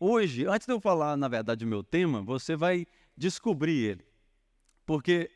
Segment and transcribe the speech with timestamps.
[0.00, 4.04] hoje, antes de eu falar, na verdade, o meu tema, você vai descobrir ele.
[4.86, 5.30] Porque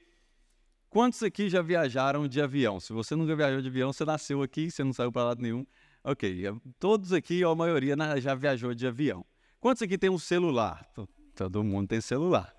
[0.89, 2.81] quantos aqui já viajaram de avião?
[2.81, 5.67] Se você nunca viajou de avião, você nasceu aqui, você não saiu para lado nenhum.
[6.03, 6.45] Ok,
[6.79, 9.25] todos aqui, ou a maioria, já viajou de avião.
[9.61, 10.87] Quantos aqui tem um celular?
[11.35, 12.55] Todo mundo tem celular.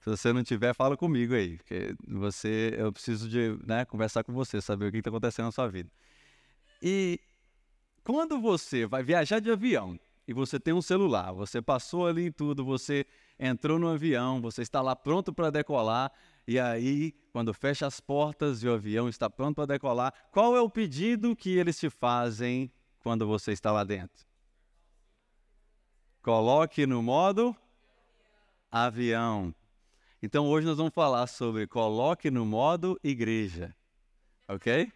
[0.00, 4.32] Se você não tiver, fala comigo aí, porque você, eu preciso de né, conversar com
[4.32, 5.90] você, saber o que está acontecendo na sua vida.
[6.80, 7.20] E
[8.02, 10.00] quando você vai viajar de avião
[10.30, 13.04] e você tem um celular, você passou ali em tudo, você
[13.36, 16.12] entrou no avião, você está lá pronto para decolar,
[16.46, 20.60] e aí, quando fecha as portas e o avião está pronto para decolar, qual é
[20.60, 22.70] o pedido que eles te fazem
[23.00, 24.24] quando você está lá dentro?
[26.22, 27.56] Coloque no modo
[28.70, 29.52] avião.
[30.22, 33.74] Então hoje nós vamos falar sobre coloque no modo igreja.
[34.46, 34.92] Ok?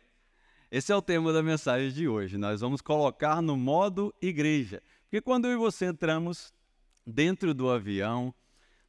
[0.71, 2.37] Esse é o tema da mensagem de hoje.
[2.37, 4.83] Nós vamos colocar no modo igreja.
[5.15, 6.53] Porque quando eu e você entramos
[7.07, 8.35] dentro do avião,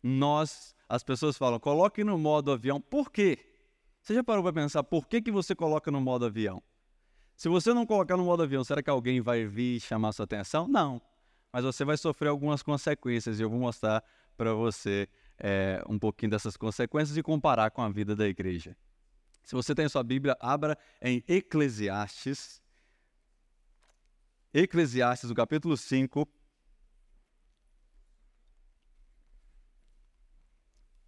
[0.02, 2.82] nós, as pessoas falam, coloque no modo avião.
[2.82, 3.38] Por quê?
[4.02, 6.64] Você já parou para pensar por que, que você coloca no modo avião?
[7.36, 10.68] Se você não colocar no modo avião, será que alguém vai vir chamar sua atenção?
[10.68, 11.00] Não.
[11.54, 14.04] Mas você vai sofrer algumas consequências e eu vou mostrar
[14.36, 18.76] para você é, um pouquinho dessas consequências e comparar com a vida da igreja.
[19.44, 22.64] Se você tem sua Bíblia, abra em Eclesiastes.
[24.58, 26.26] Eclesiastes, o capítulo 5.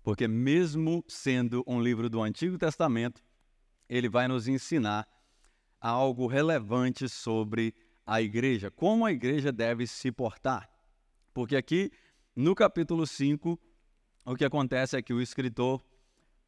[0.04, 3.24] Porque, mesmo sendo um livro do Antigo Testamento,
[3.88, 5.08] ele vai nos ensinar
[5.80, 7.74] algo relevante sobre
[8.06, 10.70] a igreja, como a igreja deve se portar.
[11.34, 11.90] Porque aqui,
[12.36, 13.58] no capítulo 5,
[14.26, 15.82] o que acontece é que o escritor,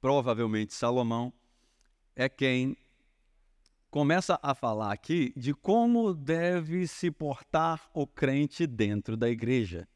[0.02, 1.31] provavelmente Salomão,
[2.14, 2.75] é quem
[3.90, 9.88] começa a falar aqui de como deve se portar o crente dentro da igreja.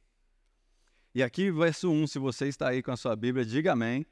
[1.14, 4.06] E aqui, verso 1, se você está aí com a sua Bíblia, diga amém.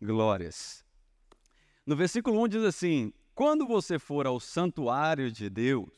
[0.00, 0.84] Glórias.
[1.86, 5.88] No versículo 1 diz assim: Quando você for ao santuário de Deus,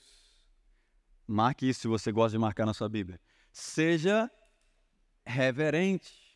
[1.27, 4.31] marque isso se você gosta de marcar na sua Bíblia, seja
[5.27, 6.28] reverente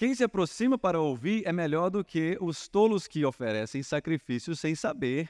[0.00, 4.74] quem se aproxima para ouvir é melhor do que os tolos que oferecem sacrifícios sem
[4.74, 5.28] saber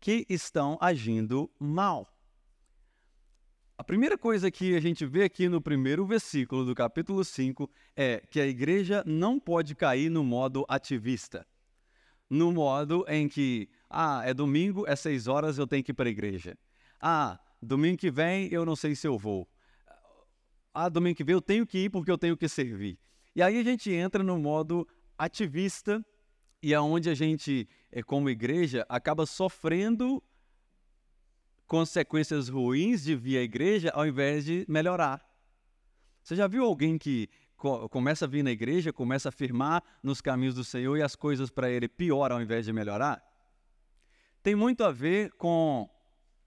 [0.00, 2.12] que estão agindo mal.
[3.78, 8.20] A primeira coisa que a gente vê aqui no primeiro versículo do capítulo 5 é
[8.28, 11.46] que a igreja não pode cair no modo ativista.
[12.28, 16.08] No modo em que, ah, é domingo, é seis horas, eu tenho que ir para
[16.08, 16.58] a igreja.
[17.00, 19.48] Ah, domingo que vem eu não sei se eu vou.
[20.74, 22.98] Ah, domingo que vem eu tenho que ir porque eu tenho que servir.
[23.34, 24.86] E aí a gente entra no modo
[25.18, 26.04] ativista
[26.62, 30.22] e aonde a gente, eh, como igreja, acaba sofrendo
[31.66, 35.24] consequências ruins de vir à igreja ao invés de melhorar.
[36.22, 37.28] Você já viu alguém que
[37.90, 41.50] começa a vir na igreja, começa a afirmar nos caminhos do Senhor e as coisas
[41.50, 43.22] para ele pioram ao invés de melhorar?
[44.42, 45.88] Tem muito a ver com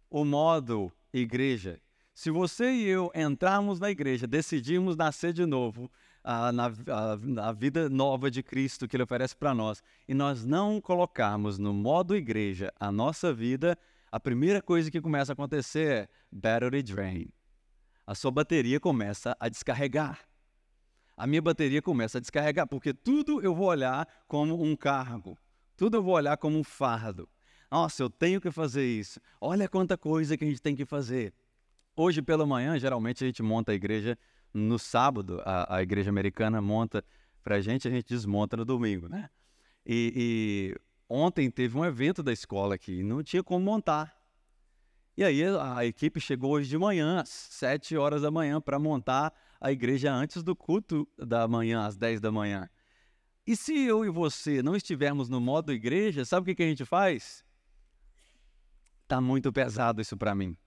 [0.10, 1.82] o modo igreja.
[2.14, 5.92] Se você e eu entrarmos na igreja, decidimos nascer de novo,
[6.28, 10.44] a, na, a, a vida nova de Cristo que Ele oferece para nós, e nós
[10.44, 13.78] não colocarmos no modo igreja a nossa vida,
[14.12, 17.30] a primeira coisa que começa a acontecer é battery drain.
[18.06, 20.20] A sua bateria começa a descarregar.
[21.16, 25.38] A minha bateria começa a descarregar, porque tudo eu vou olhar como um cargo,
[25.78, 27.30] tudo eu vou olhar como um fardo.
[27.72, 29.18] Nossa, eu tenho que fazer isso.
[29.40, 31.34] Olha quanta coisa que a gente tem que fazer.
[31.96, 34.18] Hoje pela manhã, geralmente a gente monta a igreja
[34.58, 37.04] no sábado, a, a igreja americana monta
[37.44, 39.30] para a gente, a gente desmonta no domingo, né?
[39.86, 44.18] E, e, ontem teve um evento da escola aqui, não tinha como montar.
[45.16, 48.78] E aí a, a equipe chegou hoje de manhã, às 7 horas da manhã, para
[48.78, 52.70] montar a igreja antes do culto da manhã, às 10 da manhã.
[53.46, 56.68] E se eu e você não estivermos no modo igreja, sabe o que, que a
[56.68, 57.46] gente faz?
[59.08, 60.58] Tá muito pesado isso para mim.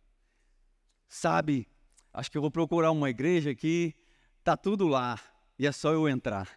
[1.07, 1.69] Sabe,
[2.13, 3.95] acho que eu vou procurar uma igreja que
[4.43, 5.19] tá tudo lá
[5.59, 6.49] e é só eu entrar.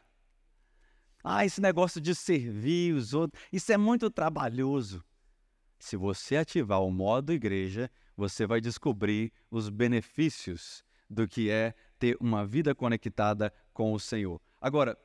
[1.23, 5.03] Ah, esse negócio de servir os outros, isso é muito trabalhoso.
[5.79, 12.17] Se você ativar o modo igreja, você vai descobrir os benefícios do que é ter
[12.19, 14.41] uma vida conectada com o Senhor.
[14.59, 14.97] Agora,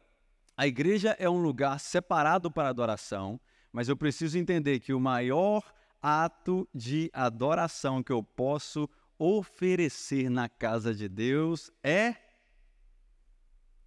[0.56, 3.40] a igreja é um lugar separado para adoração,
[3.72, 5.62] mas eu preciso entender que o maior
[6.02, 12.14] ato de adoração que eu posso oferecer na casa de Deus é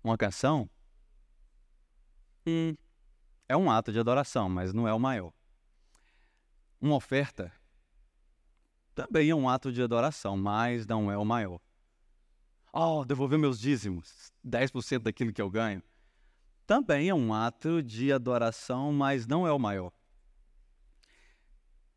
[0.03, 0.69] uma canção?
[2.45, 2.75] E
[3.47, 5.31] é um ato de adoração, mas não é o maior.
[6.79, 7.51] Uma oferta
[8.93, 11.59] também é um ato de adoração, mas não é o maior.
[12.73, 15.81] Oh, devolver meus dízimos, 10% daquilo que eu ganho.
[16.65, 19.91] Também é um ato de adoração, mas não é o maior.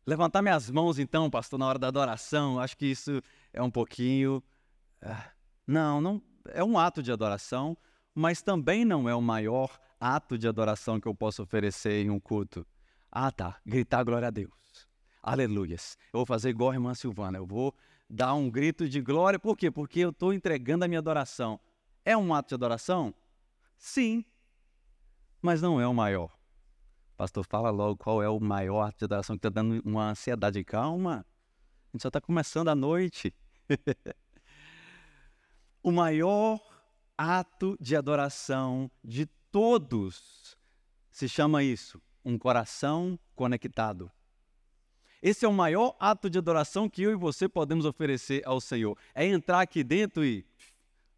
[0.07, 3.21] Levantar minhas mãos, então, pastor, na hora da adoração, acho que isso
[3.51, 4.43] é um pouquinho.
[5.01, 5.31] Ah,
[5.65, 7.75] não, não é um ato de adoração,
[8.13, 12.19] mas também não é o maior ato de adoração que eu posso oferecer em um
[12.19, 12.65] culto.
[13.11, 13.59] Ah, tá.
[13.65, 14.51] Gritar glória a Deus.
[15.23, 15.97] Aleluias.
[16.13, 17.39] Eu vou fazer igual a irmã Silvana.
[17.39, 17.73] Eu vou
[18.07, 19.39] dar um grito de glória.
[19.39, 19.71] Por quê?
[19.71, 21.59] Porque eu estou entregando a minha adoração.
[22.03, 23.13] É um ato de adoração?
[23.77, 24.23] Sim.
[25.41, 26.34] Mas não é o maior.
[27.17, 30.63] Pastor, fala logo qual é o maior ato de adoração que está dando uma ansiedade.
[30.63, 31.25] Calma.
[31.89, 33.33] A gente só está começando a noite.
[35.81, 36.59] o maior
[37.17, 40.57] ato de adoração de todos
[41.09, 44.11] se chama isso um coração conectado.
[45.21, 48.97] Esse é o maior ato de adoração que eu e você podemos oferecer ao Senhor.
[49.13, 50.45] É entrar aqui dentro e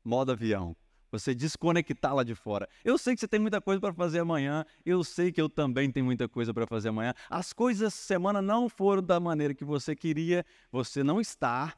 [0.04, 0.76] modo avião.
[1.12, 2.68] Você desconectar lá de fora.
[2.84, 4.66] Eu sei que você tem muita coisa para fazer amanhã.
[4.86, 7.14] Eu sei que eu também tenho muita coisa para fazer amanhã.
[7.30, 10.46] As coisas semana não foram da maneira que você queria.
[10.72, 11.74] Você não está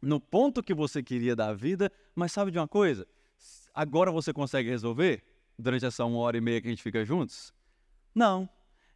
[0.00, 1.90] no ponto que você queria da vida.
[2.14, 3.06] Mas sabe de uma coisa?
[3.74, 5.22] Agora você consegue resolver
[5.58, 7.52] durante essa uma hora e meia que a gente fica juntos?
[8.14, 8.48] Não.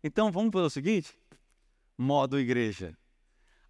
[0.03, 1.19] Então vamos fazer o seguinte:
[1.97, 2.97] modo igreja.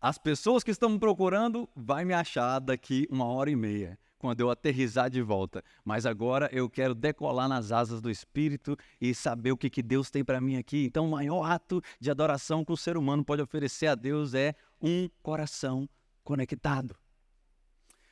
[0.01, 4.41] As pessoas que estão me procurando vai me achar daqui uma hora e meia, quando
[4.41, 5.65] eu aterrizar de volta.
[5.83, 10.11] Mas agora eu quero decolar nas asas do Espírito e saber o que, que Deus
[10.11, 10.85] tem para mim aqui.
[10.85, 14.55] Então, o maior ato de adoração que o ser humano pode oferecer a Deus é
[14.79, 15.89] um coração
[16.23, 16.95] conectado.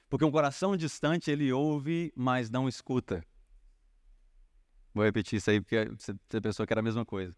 [0.08, 3.22] Porque um coração distante ele ouve, mas não escuta.
[4.94, 7.36] Vou repetir isso aí porque você pensou que era a mesma coisa.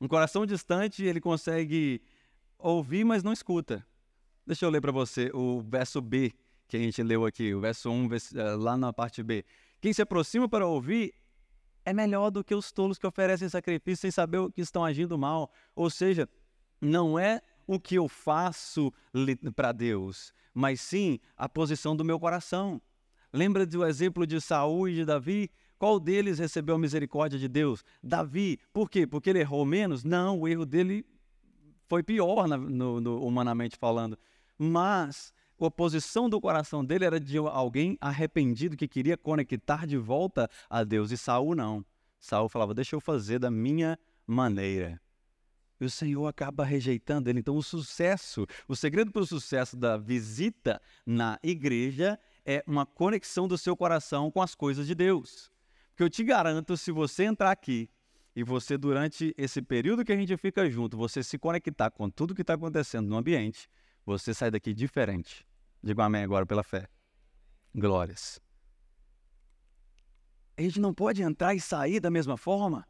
[0.00, 2.00] Um coração distante, ele consegue
[2.56, 3.84] ouvir, mas não escuta.
[4.46, 6.32] Deixa eu ler para você o verso B
[6.68, 9.44] que a gente leu aqui, o verso 1, eh, lá na parte B.
[9.80, 11.14] Quem se aproxima para ouvir
[11.84, 15.18] é melhor do que os tolos que oferecem sacrifício sem saber o que estão agindo
[15.18, 15.52] mal.
[15.74, 16.28] Ou seja,
[16.80, 18.92] não é o que eu faço
[19.54, 22.80] para Deus, mas sim a posição do meu coração.
[23.32, 25.50] Lembra do exemplo de Saul e de Davi?
[25.78, 27.84] Qual deles recebeu a misericórdia de Deus?
[28.02, 28.58] Davi.
[28.72, 29.06] Por quê?
[29.06, 30.04] Porque ele errou menos?
[30.04, 31.04] Não, o erro dele
[31.88, 34.16] foi pior, no, no, humanamente falando.
[34.56, 40.48] Mas a posição do coração dele era de alguém arrependido que queria conectar de volta
[40.68, 41.10] a Deus.
[41.10, 41.84] E Saul não.
[42.18, 45.00] Saul falava: Deixa eu fazer da minha maneira.
[45.80, 47.40] E o Senhor acaba rejeitando ele.
[47.40, 53.48] Então, o sucesso, o segredo para o sucesso da visita na igreja é uma conexão
[53.48, 55.50] do seu coração com as coisas de Deus.
[55.90, 57.88] Porque eu te garanto, se você entrar aqui
[58.34, 62.34] e você, durante esse período que a gente fica junto, você se conectar com tudo
[62.34, 63.68] que está acontecendo no ambiente,
[64.04, 65.46] você sai daqui diferente.
[65.82, 66.88] Digo amém agora pela fé.
[67.74, 68.40] Glórias.
[70.56, 72.86] A gente não pode entrar e sair da mesma forma.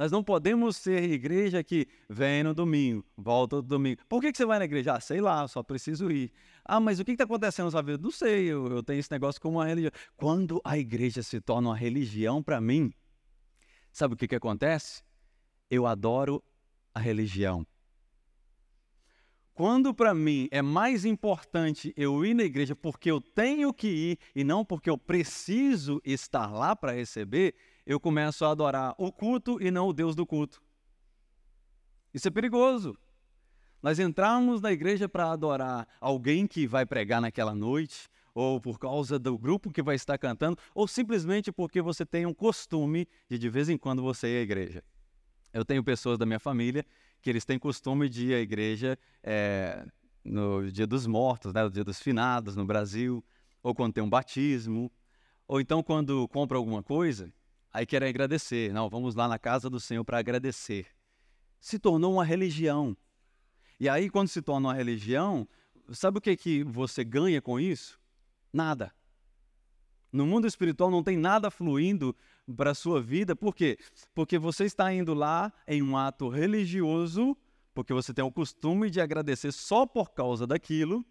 [0.00, 4.00] Nós não podemos ser igreja que vem no domingo, volta no domingo.
[4.08, 4.94] Por que, que você vai na igreja?
[4.94, 6.32] Ah, sei lá, só preciso ir.
[6.64, 7.98] Ah, mas o que está acontecendo na sua vida?
[8.02, 9.92] Não sei, eu, eu tenho esse negócio como uma religião.
[10.16, 12.94] Quando a igreja se torna uma religião para mim,
[13.92, 15.02] sabe o que, que acontece?
[15.68, 16.42] Eu adoro
[16.94, 17.66] a religião.
[19.60, 24.18] Quando para mim é mais importante eu ir na igreja porque eu tenho que ir
[24.34, 29.60] e não porque eu preciso estar lá para receber, eu começo a adorar o culto
[29.60, 30.62] e não o Deus do culto.
[32.14, 32.96] Isso é perigoso.
[33.82, 39.18] Nós entramos na igreja para adorar alguém que vai pregar naquela noite, ou por causa
[39.18, 43.50] do grupo que vai estar cantando, ou simplesmente porque você tem um costume de de
[43.50, 44.82] vez em quando você ir à igreja.
[45.52, 46.82] Eu tenho pessoas da minha família
[47.20, 49.86] que eles têm costume de ir à igreja é,
[50.24, 53.24] no dia dos mortos, né, no dia dos finados no Brasil,
[53.62, 54.90] ou quando tem um batismo,
[55.46, 57.32] ou então quando compra alguma coisa
[57.72, 58.72] Aí querem agradecer.
[58.72, 60.86] Não, vamos lá na casa do Senhor para agradecer.
[61.60, 62.96] Se tornou uma religião.
[63.78, 65.48] E aí, quando se torna uma religião,
[65.92, 67.98] sabe o que, que você ganha com isso?
[68.52, 68.92] Nada.
[70.12, 72.14] No mundo espiritual não tem nada fluindo
[72.54, 73.34] para a sua vida.
[73.34, 73.78] Por quê?
[74.14, 77.36] Porque você está indo lá em um ato religioso,
[77.74, 81.04] porque você tem o costume de agradecer só por causa daquilo.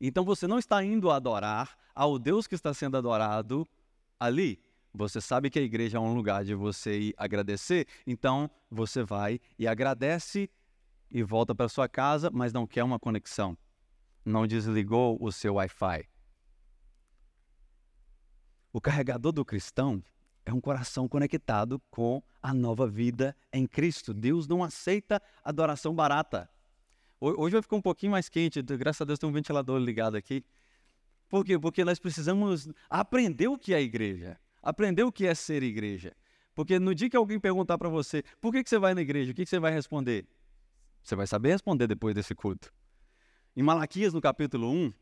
[0.00, 3.66] Então você não está indo adorar ao Deus que está sendo adorado
[4.18, 4.60] ali.
[4.92, 9.38] Você sabe que a igreja é um lugar de você ir agradecer, então você vai
[9.58, 10.50] e agradece
[11.10, 13.56] e volta para sua casa, mas não quer uma conexão.
[14.24, 16.08] Não desligou o seu Wi-Fi.
[18.72, 20.02] O carregador do cristão
[20.50, 24.12] é um coração conectado com a nova vida em Cristo.
[24.12, 26.50] Deus não aceita adoração barata.
[27.20, 30.44] Hoje vai ficar um pouquinho mais quente, graças a Deus tem um ventilador ligado aqui.
[31.28, 31.58] Por quê?
[31.58, 36.16] Porque nós precisamos aprender o que é igreja, aprender o que é ser igreja.
[36.54, 39.30] Porque no dia que alguém perguntar para você, por que, que você vai na igreja,
[39.30, 40.26] o que, que você vai responder?
[41.02, 42.72] Você vai saber responder depois desse culto.
[43.54, 44.92] Em Malaquias, no capítulo 1,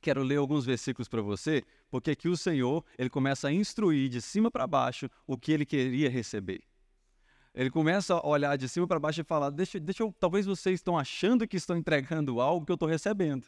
[0.00, 4.20] quero ler alguns versículos para você, porque aqui o Senhor, ele começa a instruir de
[4.20, 6.62] cima para baixo o que ele queria receber.
[7.54, 10.76] Ele começa a olhar de cima para baixo e falar: deixa, deixa eu, talvez vocês
[10.76, 13.46] estão achando que estão entregando algo que eu estou recebendo.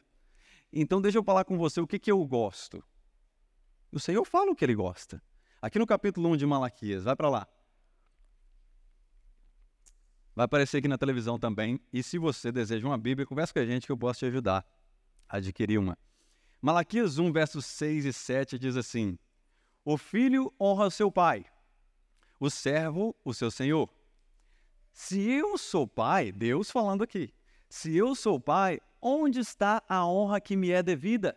[0.73, 2.83] Então deixa eu falar com você o que, que eu gosto.
[3.93, 5.23] O Senhor fala o que ele gosta.
[5.61, 7.49] Aqui no capítulo 1 de Malaquias, vai para lá.
[10.35, 11.81] Vai aparecer aqui na televisão também.
[11.93, 14.65] E se você deseja uma Bíblia, conversa com a gente que eu posso te ajudar
[15.29, 15.99] a adquirir uma.
[16.61, 19.19] Malaquias 1, versos 6 e 7 diz assim:
[19.85, 21.47] O filho honra seu pai,
[22.39, 23.89] o servo o seu senhor.
[24.93, 27.33] Se eu sou pai, Deus falando aqui,
[27.69, 31.37] se eu sou pai, onde está a honra que me é devida?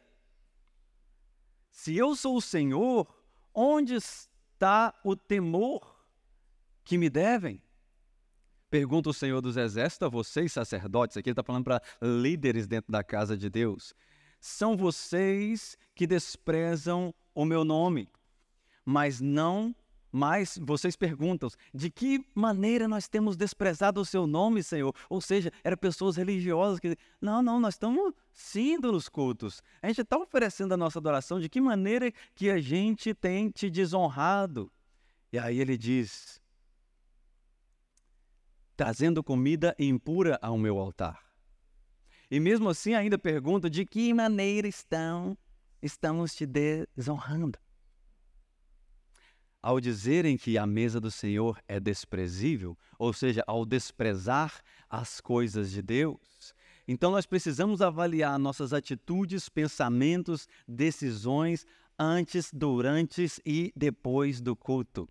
[1.70, 3.08] Se eu sou o Senhor,
[3.54, 5.96] onde está o temor
[6.84, 7.62] que me devem?
[8.70, 12.92] Pergunta o Senhor dos Exércitos a vocês, sacerdotes, aqui ele está falando para líderes dentro
[12.92, 13.94] da casa de Deus.
[14.46, 18.10] São vocês que desprezam o meu nome,
[18.84, 19.74] mas não
[20.12, 24.94] mas vocês perguntam, de que maneira nós temos desprezado o seu nome, Senhor?
[25.10, 29.64] Ou seja, eram pessoas religiosas que, não, não, nós estamos sim nos cultos.
[29.82, 33.72] A gente está oferecendo a nossa adoração, de que maneira que a gente tem te
[33.72, 34.72] desonrado?
[35.32, 36.40] E aí ele diz,
[38.78, 41.23] trazendo comida impura ao meu altar.
[42.34, 45.38] E mesmo assim ainda pergunta, de que maneira estão,
[45.84, 47.60] estamos te desonrando?
[49.62, 55.70] ao dizerem que a mesa do Senhor é desprezível, ou seja, ao desprezar as coisas
[55.72, 56.54] de Deus,
[56.88, 61.68] então nós precisamos avaliar nossas atitudes, pensamentos, decisões
[62.00, 65.08] antes, durante e depois do culto.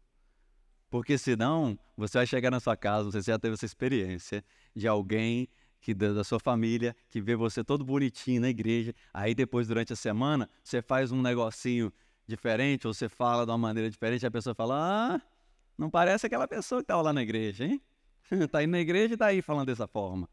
[0.90, 4.44] Porque senão você vai chegar na sua casa, você já teve essa experiência
[4.76, 5.48] de alguém
[5.82, 9.96] que da sua família que vê você todo bonitinho na igreja, aí depois durante a
[9.96, 11.92] semana você faz um negocinho
[12.26, 15.20] diferente, ou você fala de uma maneira diferente, a pessoa fala: Ah,
[15.76, 17.82] não parece aquela pessoa que estava lá na igreja, hein?
[18.30, 20.28] Está indo na igreja e está aí falando dessa forma.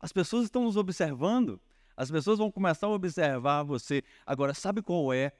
[0.00, 1.60] As pessoas estão nos observando,
[1.94, 4.02] as pessoas vão começar a observar você.
[4.24, 5.30] Agora, sabe qual é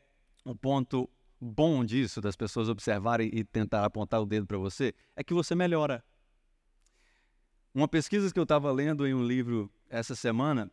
[0.44, 1.08] o ponto
[1.40, 4.94] bom disso, das pessoas observarem e tentar apontar o dedo para você?
[5.16, 6.04] É que você melhora.
[7.72, 10.70] Uma pesquisa que eu estava lendo em um livro essa semana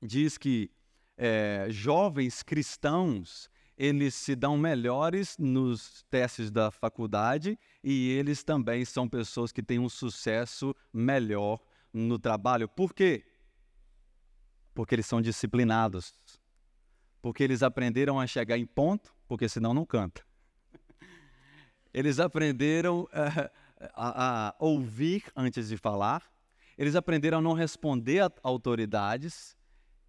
[0.00, 0.70] diz que
[1.16, 9.08] é, jovens cristãos eles se dão melhores nos testes da faculdade e eles também são
[9.08, 11.60] pessoas que têm um sucesso melhor
[11.92, 12.68] no trabalho.
[12.68, 13.24] Por quê?
[14.72, 16.14] Porque eles são disciplinados.
[17.20, 20.24] Porque eles aprenderam a chegar em ponto, porque senão não canta.
[21.92, 23.50] Eles aprenderam uh,
[23.94, 26.22] a, a ouvir antes de falar.
[26.76, 29.56] Eles aprenderam a não responder a autoridades.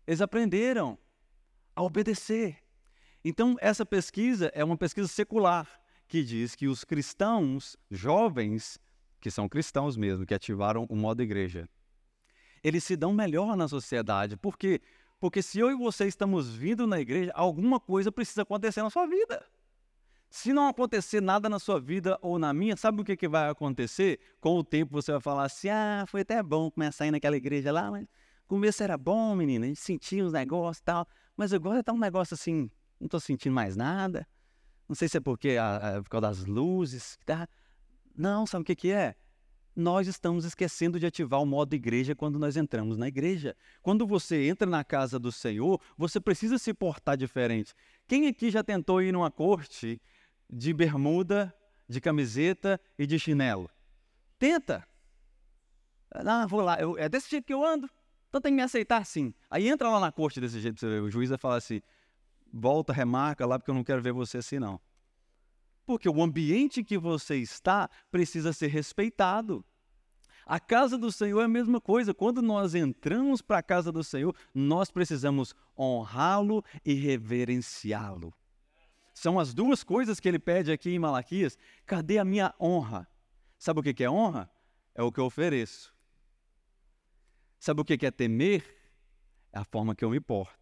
[0.06, 0.98] Eles aprenderam
[1.76, 2.58] a obedecer.
[3.24, 5.68] Então, essa pesquisa é uma pesquisa secular
[6.08, 8.80] que diz que os cristãos jovens,
[9.20, 11.70] que são cristãos mesmo, que ativaram o modo igreja,
[12.64, 14.38] eles se dão melhor na sociedade.
[14.38, 14.82] Por quê?
[15.20, 19.06] Porque se eu e você estamos vindo na igreja, alguma coisa precisa acontecer na sua
[19.08, 19.46] vida.
[20.30, 23.50] Se não acontecer nada na sua vida ou na minha, sabe o que, que vai
[23.50, 24.20] acontecer?
[24.40, 27.38] Com o tempo você vai falar assim: ah, foi até bom começar a ir naquela
[27.38, 31.08] igreja lá, mas o começo era bom, menina, a gente sentia os negócios e tal,
[31.36, 32.70] mas agora está um negócio assim,
[33.00, 34.28] não estou sentindo mais nada.
[34.88, 37.18] Não sei se é porque a, a, por causa das luzes.
[37.26, 37.48] Tá?
[38.16, 39.16] Não, sabe o que, que é?
[39.76, 43.56] Nós estamos esquecendo de ativar o modo igreja quando nós entramos na igreja.
[43.82, 47.74] Quando você entra na casa do Senhor, você precisa se portar diferente.
[48.08, 50.02] Quem aqui já tentou ir numa corte
[50.50, 51.54] de bermuda,
[51.88, 53.70] de camiseta e de chinelo?
[54.40, 54.88] Tenta.
[56.12, 57.90] Ah, vou lá, eu, é desse jeito que eu ando,
[58.30, 59.34] então tem que me aceitar sim.
[59.50, 61.82] Aí entra lá na corte desse jeito, o juiz vai falar assim:
[62.52, 64.80] volta, remarca lá, porque eu não quero ver você assim, não.
[65.86, 69.64] Porque o ambiente que você está precisa ser respeitado.
[70.46, 72.14] A casa do Senhor é a mesma coisa.
[72.14, 78.34] Quando nós entramos para a casa do Senhor, nós precisamos honrá-lo e reverenciá-lo.
[79.18, 81.58] São as duas coisas que ele pede aqui em Malaquias.
[81.88, 83.08] Cadê a minha honra?
[83.58, 84.48] Sabe o que é honra?
[84.94, 85.92] É o que eu ofereço.
[87.60, 88.64] Sabe o que é temer?
[89.52, 90.56] É a forma que eu me porto.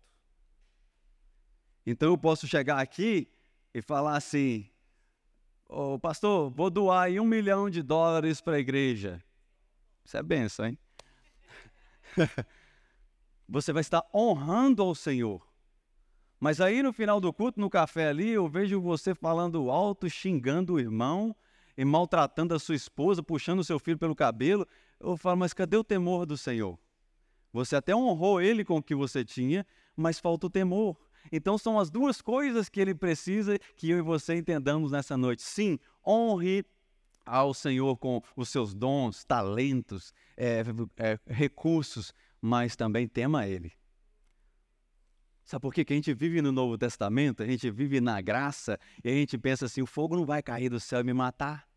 [1.85, 3.29] Então eu posso chegar aqui
[3.73, 4.71] e falar assim:
[5.67, 9.21] Ô oh, pastor, vou doar aí um milhão de dólares para a igreja.
[10.05, 10.79] Isso é benção, hein?
[13.49, 15.44] Você vai estar honrando ao Senhor.
[16.39, 20.73] Mas aí no final do culto, no café ali, eu vejo você falando alto, xingando
[20.73, 21.35] o irmão
[21.77, 24.67] e maltratando a sua esposa, puxando o seu filho pelo cabelo.
[24.99, 26.77] Eu falo, mas cadê o temor do Senhor?
[27.53, 29.65] Você até honrou ele com o que você tinha,
[29.95, 30.97] mas falta o temor.
[31.31, 35.41] Então são as duas coisas que ele precisa que eu e você entendamos nessa noite.
[35.41, 36.65] Sim, honre
[37.25, 40.63] ao Senhor com os seus dons, talentos, é,
[40.97, 43.71] é, recursos, mas também tema Ele.
[45.45, 45.85] Sabe por quê?
[45.85, 49.37] que a gente vive no Novo Testamento, a gente vive na graça e a gente
[49.37, 51.67] pensa assim: o fogo não vai cair do céu e me matar.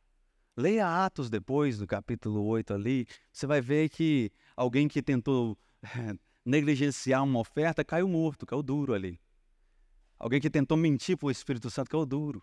[0.57, 5.57] Leia Atos depois, do capítulo 8 ali, você vai ver que alguém que tentou
[6.45, 9.21] negligenciar uma oferta caiu morto, caiu duro ali.
[10.19, 12.43] Alguém que tentou mentir para o Espírito Santo caiu duro.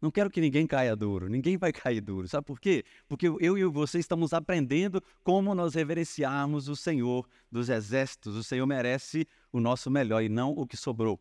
[0.00, 2.28] Não quero que ninguém caia duro, ninguém vai cair duro.
[2.28, 2.84] Sabe por quê?
[3.08, 8.36] Porque eu e você estamos aprendendo como nós reverenciarmos o Senhor dos exércitos.
[8.36, 11.18] O Senhor merece o nosso melhor e não o que sobrou.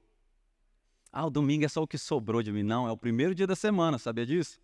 [1.12, 2.64] Ah, o domingo é só o que sobrou de mim.
[2.64, 4.60] Não, é o primeiro dia da semana, sabia disso?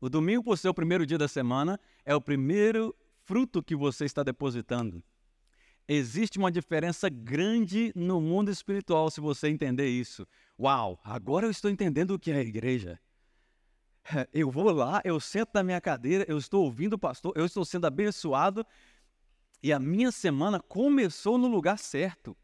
[0.00, 4.06] O domingo, por ser o primeiro dia da semana, é o primeiro fruto que você
[4.06, 5.02] está depositando.
[5.90, 10.26] Existe uma diferença grande no mundo espiritual se você entender isso.
[10.60, 13.00] Uau, agora eu estou entendendo o que é a igreja.
[14.32, 17.62] Eu vou lá, eu sento na minha cadeira, eu estou ouvindo o pastor, eu estou
[17.62, 18.64] sendo abençoado
[19.62, 22.34] e a minha semana começou no lugar certo.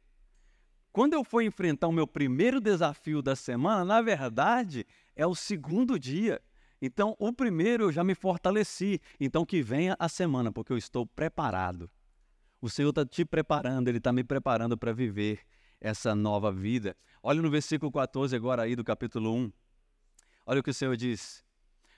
[0.93, 4.87] Quando eu for enfrentar o meu primeiro desafio da semana, na verdade,
[5.17, 6.41] é o segundo dia.
[6.83, 9.01] Então, o primeiro eu já me fortaleci.
[9.19, 11.91] Então, que venha a semana, porque eu estou preparado.
[12.65, 15.41] O Senhor está te preparando, Ele está me preparando para viver
[15.79, 16.97] essa nova vida.
[17.23, 19.53] Olha no versículo 14 agora aí do capítulo 1.
[20.47, 21.45] Olha o que o Senhor diz.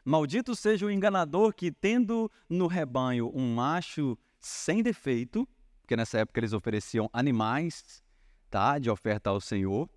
[0.05, 5.49] Maldito seja o enganador que, tendo no rebanho um macho sem defeito,
[5.83, 8.03] porque nessa época eles ofereciam animais,
[8.51, 9.89] tá, de oferta ao Senhor,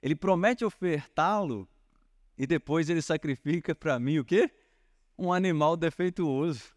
[0.00, 1.68] ele promete ofertá-lo
[2.38, 4.48] e depois ele sacrifica para mim o quê?
[5.18, 6.75] Um animal defeituoso.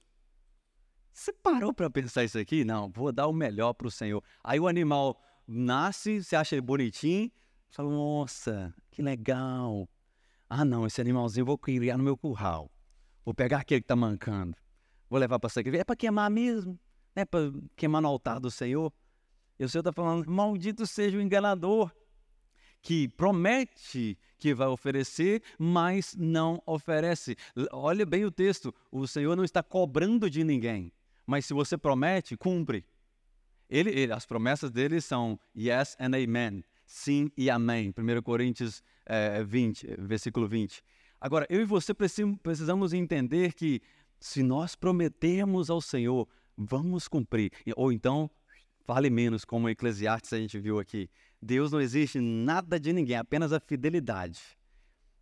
[1.13, 2.63] Você parou para pensar isso aqui?
[2.63, 4.23] Não, vou dar o melhor para o Senhor.
[4.43, 7.31] Aí o animal nasce, você acha ele bonitinho,
[7.69, 9.89] fala, nossa, que legal.
[10.49, 12.71] Ah, não, esse animalzinho eu vou criar no meu curral.
[13.25, 14.55] Vou pegar aquele que está mancando.
[15.09, 15.81] Vou levar para sacrifício.
[15.81, 16.79] É para queimar mesmo.
[17.15, 18.91] É para queimar no altar do Senhor.
[19.59, 21.91] E o Senhor está falando, maldito seja o enganador
[22.81, 27.35] que promete que vai oferecer, mas não oferece.
[27.71, 30.91] Olha bem o texto: o Senhor não está cobrando de ninguém.
[31.29, 32.83] Mas se você promete, cumpre.
[33.69, 37.93] Ele, ele, as promessas dele são yes and amen, sim e amém.
[37.95, 40.81] 1 Coríntios é, 20, versículo 20.
[41.21, 43.79] Agora, eu e você precisamos entender que
[44.19, 47.51] se nós prometemos ao Senhor, vamos cumprir.
[47.75, 48.27] Ou então,
[48.83, 51.07] fale menos, como Eclesiastes a gente viu aqui.
[51.39, 54.41] Deus não existe nada de ninguém, apenas a fidelidade.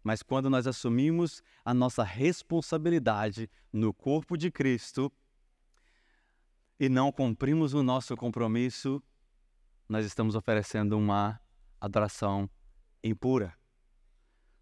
[0.02, 5.12] Mas quando nós assumimos a nossa responsabilidade no corpo de Cristo,
[6.79, 9.01] e não cumprimos o nosso compromisso,
[9.89, 11.39] nós estamos oferecendo uma
[11.79, 12.49] adoração
[13.03, 13.55] impura.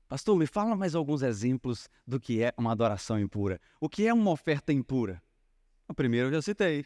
[0.07, 3.59] Pastor, me fala mais alguns exemplos do que é uma adoração impura.
[3.79, 5.21] O que é uma oferta impura?
[5.87, 6.85] O primeiro eu já citei,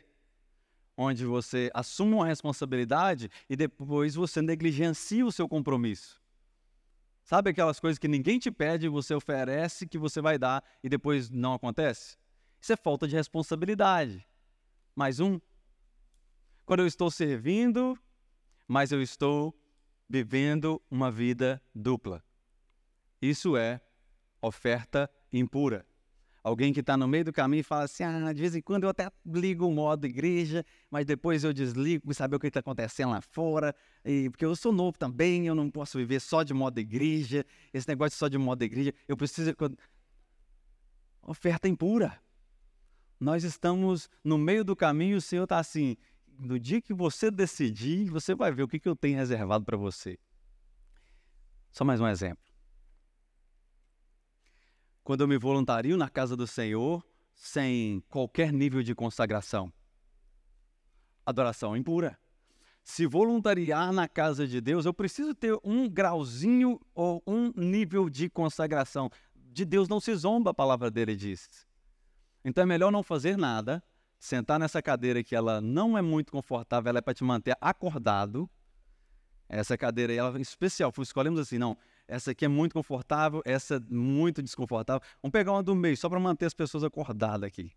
[0.96, 6.20] onde você assume uma responsabilidade e depois você negligencia o seu compromisso.
[7.24, 11.30] Sabe aquelas coisas que ninguém te pede, você oferece, que você vai dar e depois
[11.30, 12.18] não acontece?
[12.60, 14.26] Isso é falta de responsabilidade
[14.96, 15.40] mais um.
[16.66, 17.98] Quando eu estou servindo,
[18.68, 19.56] mas eu estou
[20.08, 22.24] vivendo uma vida dupla.
[23.22, 23.82] Isso é
[24.42, 25.86] oferta impura.
[26.42, 28.90] Alguém que está no meio do caminho fala assim: ah, de vez em quando eu
[28.90, 33.10] até ligo o modo igreja, mas depois eu desligo para saber o que está acontecendo
[33.12, 33.76] lá fora,
[34.06, 37.88] e, porque eu sou novo também, eu não posso viver só de modo igreja, esse
[37.88, 39.54] negócio só de modo igreja, eu preciso.
[41.22, 42.20] Oferta impura
[43.20, 45.98] nós estamos no meio do caminho, o Senhor está assim,
[46.40, 49.76] no dia que você decidir, você vai ver o que, que eu tenho reservado para
[49.76, 50.18] você.
[51.72, 52.44] Só mais um exemplo.
[55.04, 57.04] Quando eu me voluntario na casa do Senhor,
[57.36, 59.72] sem qualquer nível de consagração,
[61.26, 62.18] adoração impura.
[62.84, 68.30] Se voluntariar na casa de Deus, eu preciso ter um grauzinho ou um nível de
[68.30, 69.12] consagração.
[69.36, 71.68] De Deus não se zomba, a palavra dele diz.
[72.44, 73.84] Então é melhor não fazer nada,
[74.18, 78.50] sentar nessa cadeira que ela não é muito confortável, ela é para te manter acordado.
[79.48, 81.76] Essa cadeira aí, ela é especial, escolhemos assim, não,
[82.08, 85.02] essa aqui é muito confortável, essa é muito desconfortável.
[85.22, 87.72] Vamos pegar uma do meio, só para manter as pessoas acordadas aqui.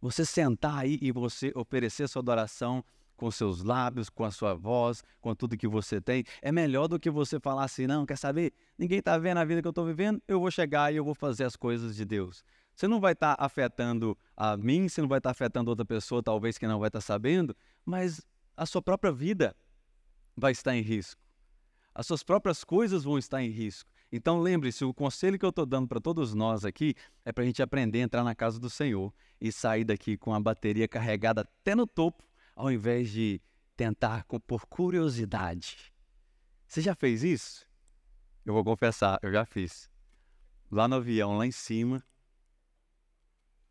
[0.00, 2.84] Você sentar aí e você oferecer sua adoração
[3.18, 7.00] com seus lábios, com a sua voz, com tudo que você tem, é melhor do
[7.00, 8.52] que você falar assim, não, quer saber?
[8.78, 11.16] Ninguém está vendo a vida que eu estou vivendo, eu vou chegar e eu vou
[11.16, 12.44] fazer as coisas de Deus.
[12.74, 15.84] Você não vai estar tá afetando a mim, você não vai estar tá afetando outra
[15.84, 17.54] pessoa, talvez que não vai estar tá sabendo,
[17.84, 18.24] mas
[18.56, 19.54] a sua própria vida
[20.36, 21.20] vai estar em risco.
[21.92, 23.90] As suas próprias coisas vão estar em risco.
[24.12, 27.46] Então lembre-se, o conselho que eu estou dando para todos nós aqui é para a
[27.46, 31.40] gente aprender a entrar na casa do Senhor e sair daqui com a bateria carregada
[31.40, 32.27] até no topo,
[32.58, 33.40] ao invés de
[33.76, 35.94] tentar por curiosidade.
[36.66, 37.64] Você já fez isso?
[38.44, 39.88] Eu vou confessar, eu já fiz.
[40.68, 42.02] Lá no avião, lá em cima.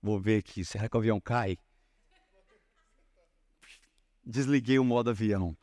[0.01, 1.57] Vou ver aqui, será que o avião cai?
[4.25, 5.57] Desliguei o modo avião.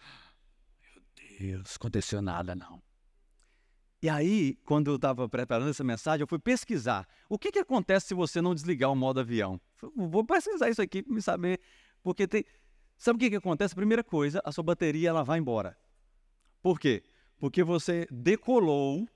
[0.83, 1.03] Meu
[1.39, 2.83] Deus, aconteceu nada não.
[4.03, 7.09] E aí, quando eu estava preparando essa mensagem, eu fui pesquisar.
[7.27, 9.59] O que, que acontece se você não desligar o modo avião?
[9.97, 11.59] Vou pesquisar isso aqui para me saber.
[12.03, 12.45] Porque tem.
[13.05, 13.75] Sabe o que, que acontece?
[13.75, 15.77] Primeira coisa, a sua bateria ela vai embora.
[16.63, 17.03] Por quê?
[17.39, 19.07] Porque você decolou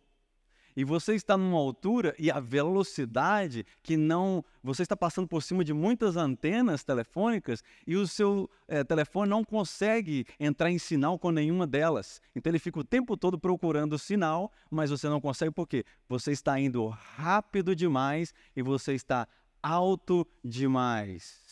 [0.77, 4.44] e você está numa altura e a velocidade que não.
[4.62, 9.42] Você está passando por cima de muitas antenas telefônicas e o seu é, telefone não
[9.42, 12.20] consegue entrar em sinal com nenhuma delas.
[12.37, 15.83] Então ele fica o tempo todo procurando sinal, mas você não consegue por quê?
[16.11, 19.27] Você está indo rápido demais e você está
[19.62, 21.48] alto demais.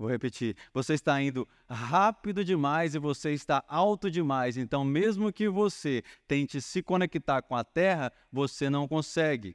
[0.00, 0.56] Vou repetir.
[0.72, 4.56] Você está indo rápido demais e você está alto demais.
[4.56, 9.54] Então, mesmo que você tente se conectar com a Terra, você não consegue,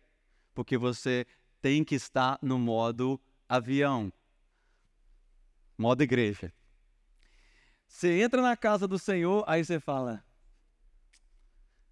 [0.54, 1.26] porque você
[1.60, 4.14] tem que estar no modo avião
[5.76, 6.54] modo igreja.
[7.88, 10.24] Você entra na casa do Senhor, aí você fala: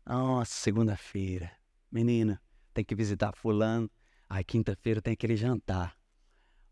[0.05, 1.51] Nossa, segunda-feira,
[1.91, 2.39] menina,
[2.71, 3.89] tem que visitar Fulano.
[4.29, 5.97] Aí, quinta-feira tem aquele jantar.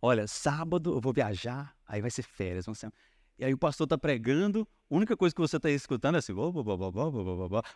[0.01, 2.65] Olha, sábado eu vou viajar, aí vai ser férias.
[2.65, 2.91] Vamos ser...
[3.37, 6.33] E aí o pastor está pregando, a única coisa que você está escutando é assim,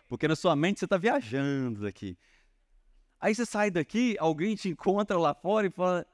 [0.08, 2.16] porque na sua mente você está viajando daqui.
[3.20, 6.06] Aí você sai daqui, alguém te encontra lá fora e fala,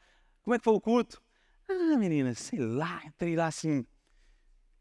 [0.42, 1.20] como é que foi o culto?
[1.68, 3.84] Ah, menina, sei lá, entrei lá assim,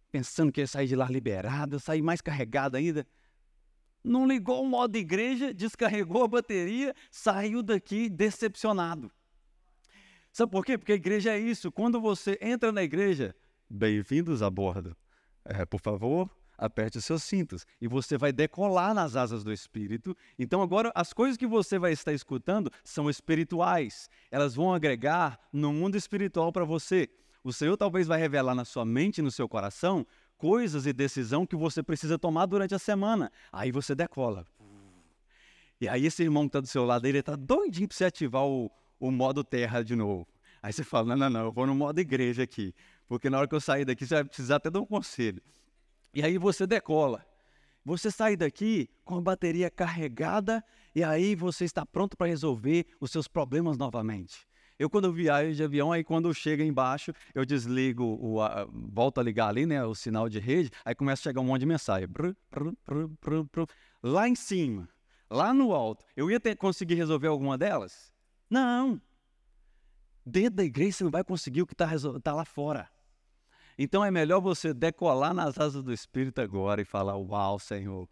[0.10, 3.06] pensando que ia sair de lá liberado, eu saí mais carregado ainda.
[4.04, 9.12] Não ligou o modo igreja, descarregou a bateria, saiu daqui decepcionado.
[10.32, 10.78] Sabe por quê?
[10.78, 11.70] Porque a igreja é isso.
[11.72, 13.36] Quando você entra na igreja,
[13.70, 14.96] bem-vindos a bordo.
[15.44, 20.16] É, por favor, aperte os seus cintos e você vai decolar nas asas do Espírito.
[20.40, 24.10] Então, agora, as coisas que você vai estar escutando são espirituais.
[24.32, 27.10] Elas vão agregar no mundo espiritual para você.
[27.44, 31.58] O Senhor talvez vai revelar na sua mente no seu coração coisas e decisão que
[31.58, 33.30] você precisa tomar durante a semana.
[33.52, 34.46] Aí você decola.
[35.82, 38.46] E aí esse irmão que está do seu lado, ele está doidinho para você ativar
[38.46, 40.28] o, o modo terra de novo.
[40.62, 42.74] Aí você fala: não, não, não, eu vou no modo igreja aqui,
[43.08, 45.42] porque na hora que eu sair daqui você vai precisar até de um conselho.
[46.14, 47.26] E aí você decola.
[47.84, 53.10] Você sai daqui com a bateria carregada e aí você está pronto para resolver os
[53.10, 54.48] seus problemas novamente.
[54.78, 59.24] Eu, quando viajo de avião, aí quando chega embaixo, eu desligo, o, a, volto a
[59.24, 62.08] ligar ali, né, o sinal de rede, aí começa a chegar um monte de mensagem.
[62.08, 63.66] Brr, brr, brr,
[64.04, 64.88] lá em cima,
[65.30, 66.06] lá no alto.
[66.16, 68.11] Eu ia ter, conseguir resolver alguma delas?
[68.52, 69.02] Não.
[70.26, 71.88] Dentro da igreja você não vai conseguir o que está
[72.22, 72.90] tá lá fora.
[73.78, 78.08] Então é melhor você decolar nas asas do Espírito agora e falar: Uau, Senhor.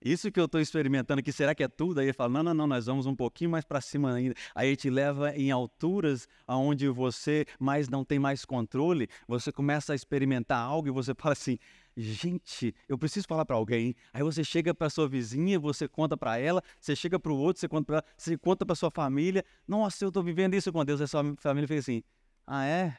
[0.00, 2.00] Isso que eu estou experimentando aqui, será que é tudo?
[2.00, 4.34] Aí ele fala: Não, não, não, nós vamos um pouquinho mais para cima ainda.
[4.54, 9.06] Aí ele te leva em alturas onde você mais não tem mais controle.
[9.26, 11.58] Você começa a experimentar algo e você fala assim:
[12.00, 13.94] gente, eu preciso falar para alguém.
[14.12, 17.60] Aí você chega para sua vizinha, você conta para ela, você chega para o outro,
[17.60, 19.44] você conta para você conta para sua família.
[19.66, 21.00] Nossa, eu estou vivendo isso com Deus.
[21.00, 22.02] Aí sua família fez assim:
[22.46, 22.98] Ah, é?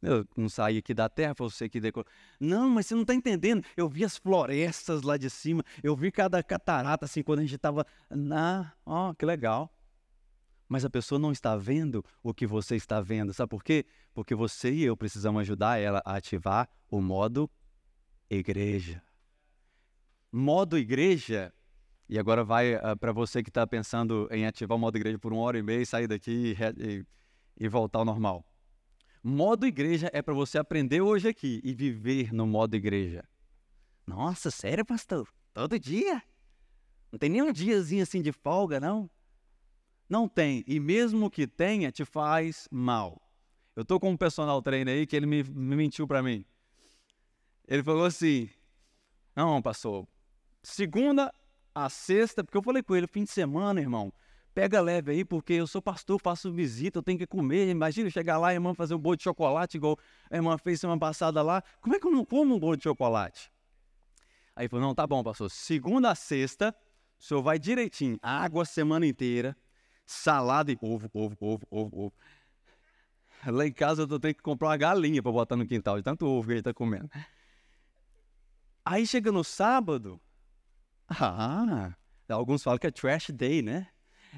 [0.00, 2.10] Eu não saí aqui da terra, foi você que decorou.
[2.40, 3.64] Não, mas você não está entendendo.
[3.76, 7.54] Eu vi as florestas lá de cima, eu vi cada catarata assim quando a gente
[7.54, 7.86] estava.
[8.32, 9.72] Ah, ó, que legal
[10.72, 13.34] mas a pessoa não está vendo o que você está vendo.
[13.34, 13.84] Sabe por quê?
[14.14, 17.50] Porque você e eu precisamos ajudar ela a ativar o modo
[18.30, 19.02] igreja.
[20.32, 21.52] Modo igreja,
[22.08, 25.30] e agora vai uh, para você que está pensando em ativar o modo igreja por
[25.30, 27.06] uma hora e meia sair daqui e, e,
[27.58, 28.42] e voltar ao normal.
[29.22, 33.22] Modo igreja é para você aprender hoje aqui e viver no modo igreja.
[34.06, 35.28] Nossa, sério, pastor?
[35.52, 36.22] Todo dia?
[37.12, 39.10] Não tem nem um diazinho assim de folga, não?
[40.12, 40.62] Não tem.
[40.66, 43.18] E mesmo que tenha, te faz mal.
[43.74, 46.44] Eu estou com um personal trainer aí que ele me, me mentiu para mim.
[47.66, 48.50] Ele falou assim:
[49.34, 50.06] Não, pastor,
[50.62, 51.32] segunda
[51.74, 54.12] a sexta, porque eu falei com ele, fim de semana, irmão,
[54.52, 57.70] pega leve aí, porque eu sou pastor, faço visita, eu tenho que comer.
[57.70, 59.98] Imagina chegar lá e a irmã fazer um bolo de chocolate, igual
[60.30, 61.64] a irmã fez semana passada lá.
[61.80, 63.50] Como é que eu não como um bolo de chocolate?
[64.54, 65.50] Aí ele falou: não, tá bom, pastor.
[65.50, 66.76] Segunda a sexta,
[67.18, 68.18] o senhor vai direitinho.
[68.20, 69.56] Água a semana inteira,
[70.06, 72.12] salada e ovo, ovo, ovo, ovo, ovo.
[73.44, 76.26] Lá em casa eu tenho que comprar uma galinha para botar no quintal, de tanto
[76.26, 77.10] ovo que ele tá comendo.
[78.84, 80.20] Aí chega no sábado,
[81.08, 81.94] ah,
[82.28, 83.88] alguns falam que é trash day, né?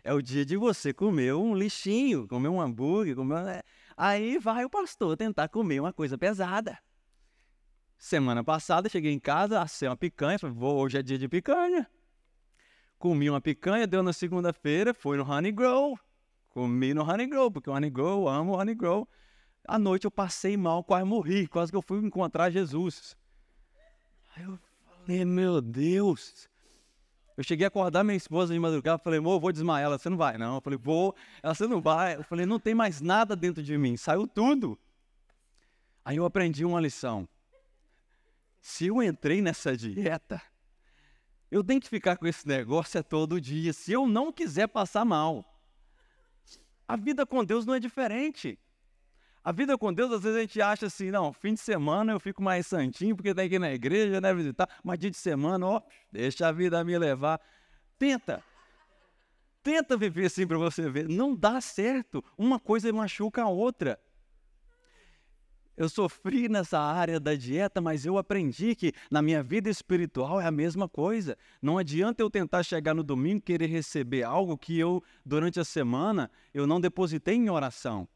[0.03, 3.45] É o dia de você comer um lixinho, comer um hambúrguer, comer...
[3.45, 3.63] Né?
[3.97, 6.79] Aí vai o pastor tentar comer uma coisa pesada.
[7.97, 11.89] Semana passada cheguei em casa, assei uma picanha, falei, vou, hoje é dia de picanha.
[13.05, 15.99] Comi uma picanha, deu na segunda-feira, fui no Honey Grow.
[16.49, 19.07] Comi no Honey Grow, porque o Honey Grow, amo o Honey Grow.
[19.69, 23.15] À noite eu passei mal, quase morri, quase que eu fui encontrar Jesus.
[24.35, 24.59] Aí eu
[25.03, 26.49] falei, meu Deus,
[27.37, 29.85] eu cheguei a acordar minha esposa de madrugada, falei, amor, vou desmaiar.
[29.85, 30.55] Ela, você não vai, não.
[30.55, 31.15] Eu falei, vou.
[31.43, 32.17] Ela, você não vai.
[32.17, 34.79] Eu falei, não tem mais nada dentro de mim, saiu tudo.
[36.03, 37.29] Aí eu aprendi uma lição.
[38.63, 40.41] Se eu entrei nessa dieta,
[41.51, 45.05] eu tenho que ficar com esse negócio é todo dia, se eu não quiser passar
[45.05, 45.45] mal.
[46.87, 48.59] A vida com Deus não é diferente.
[49.43, 52.19] A vida com Deus, às vezes a gente acha assim, não, fim de semana eu
[52.19, 55.67] fico mais santinho porque tem que ir na igreja, né, visitar, mas dia de semana,
[55.67, 57.39] ó, deixa a vida me levar.
[57.99, 58.43] Tenta.
[59.63, 61.09] Tenta viver assim para você ver.
[61.09, 62.25] Não dá certo.
[62.37, 63.99] Uma coisa machuca a outra.
[65.77, 70.47] Eu sofri nessa área da dieta, mas eu aprendi que na minha vida espiritual é
[70.47, 71.37] a mesma coisa.
[71.61, 75.65] Não adianta eu tentar chegar no domingo e querer receber algo que eu, durante a
[75.65, 78.09] semana, eu não depositei em oração.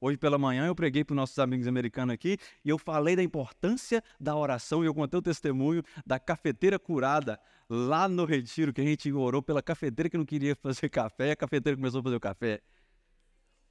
[0.00, 3.22] Hoje pela manhã eu preguei para os nossos amigos americanos aqui e eu falei da
[3.22, 8.80] importância da oração e eu contei o testemunho da cafeteira curada lá no retiro, que
[8.80, 12.16] a gente orou pela cafeteira que não queria fazer café a cafeteira começou a fazer
[12.16, 12.60] o café.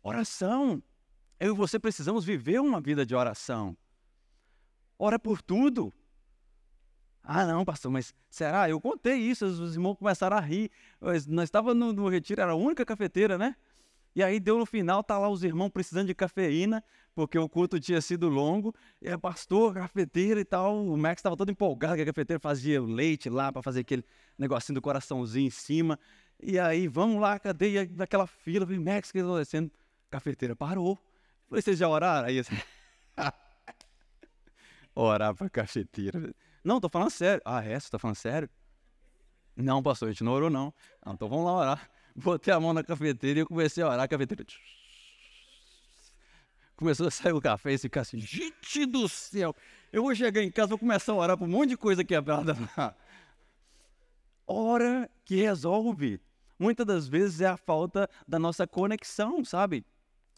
[0.03, 0.81] Oração.
[1.39, 3.77] Eu e você precisamos viver uma vida de oração.
[4.97, 5.93] Ora por tudo.
[7.23, 8.69] Ah, não, pastor, mas será?
[8.69, 10.71] Eu contei isso, os irmãos começaram a rir.
[11.27, 13.55] Nós estávamos no, no retiro, era a única cafeteira, né?
[14.15, 17.79] E aí deu no final, tá lá os irmãos precisando de cafeína, porque o culto
[17.79, 18.73] tinha sido longo.
[18.99, 20.83] E é pastor, cafeteira e tal.
[20.87, 24.03] O Max estava todo empolgado que a cafeteira fazia leite lá para fazer aquele
[24.35, 25.99] negocinho do coraçãozinho em cima.
[26.41, 27.83] E aí, vamos lá, cadê?
[27.83, 29.71] E naquela fila, falei, Max, o que está acontecendo?
[30.09, 30.97] Cafeteira parou.
[31.49, 32.27] Vocês já oraram?
[32.27, 32.55] Aí assim,
[34.93, 36.33] orar para cafeteira.
[36.63, 37.41] Não, tô falando sério.
[37.45, 37.79] Ah, é?
[37.79, 38.49] Você tá falando sério?
[39.55, 40.73] Não, pastor, a gente não orou, não.
[41.05, 44.01] não então vamos lá orar botei a mão na cafeteira e eu comecei a orar,
[44.01, 44.43] a cafeteira.
[46.75, 49.55] Começou a sair o café e ficar assim, gente do céu,
[49.91, 52.55] eu vou chegar em casa, vou começar a orar por um monte de coisa quebrada
[52.77, 52.95] lá.
[54.45, 56.19] Ora que resolve.
[56.59, 59.85] Muitas das vezes é a falta da nossa conexão, sabe?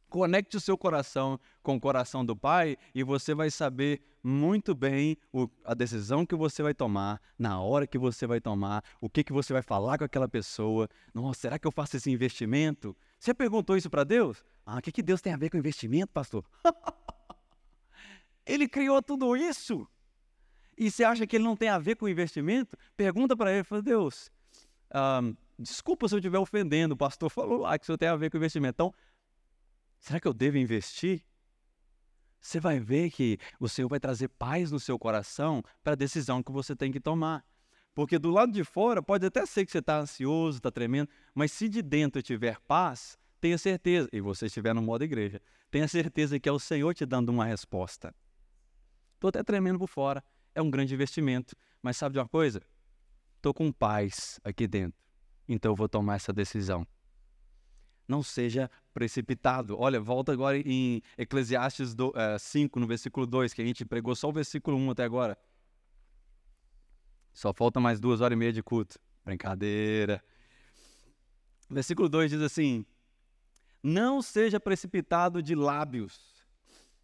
[0.10, 5.18] Conecte o seu coração com o coração do Pai e você vai saber muito bem
[5.32, 9.24] o, a decisão que você vai tomar, na hora que você vai tomar, o que,
[9.24, 10.90] que você vai falar com aquela pessoa.
[11.14, 12.98] Nossa, será que eu faço esse investimento?
[13.20, 14.44] Você perguntou isso para Deus?
[14.66, 16.44] Ah, o que, que Deus tem a ver com investimento, pastor?
[18.46, 19.88] ele criou tudo isso.
[20.78, 22.76] E você acha que ele não tem a ver com investimento?
[22.98, 24.32] Pergunta para ele, fala, Deus,
[25.22, 28.30] um, desculpa se eu estiver ofendendo, o pastor falou lá que isso tem a ver
[28.30, 28.76] com investimento.
[28.76, 28.94] Então,
[30.00, 31.24] Será que eu devo investir?
[32.40, 36.42] Você vai ver que o Senhor vai trazer paz no seu coração para a decisão
[36.42, 37.46] que você tem que tomar.
[37.94, 41.52] Porque do lado de fora pode até ser que você está ansioso, está tremendo, mas
[41.52, 46.40] se de dentro tiver paz, tenha certeza, e você estiver no modo igreja, tenha certeza
[46.40, 48.16] que é o Senhor te dando uma resposta.
[49.16, 50.24] Estou até tremendo por fora,
[50.56, 52.62] é um grande investimento, mas sabe de uma coisa?
[53.36, 54.98] Estou com paz aqui dentro,
[55.46, 56.88] então eu vou tomar essa decisão
[58.10, 59.80] não seja precipitado.
[59.80, 63.86] Olha, volta agora em Eclesiastes do, uh, eh, 5, no versículo 2, que a gente
[63.86, 65.38] pregou só o versículo 1 até agora.
[67.32, 69.00] Só falta mais duas horas e meia de culto.
[69.24, 70.22] Brincadeira.
[71.70, 72.86] Versículo 2 diz assim:
[73.82, 76.44] Não seja precipitado de lábios,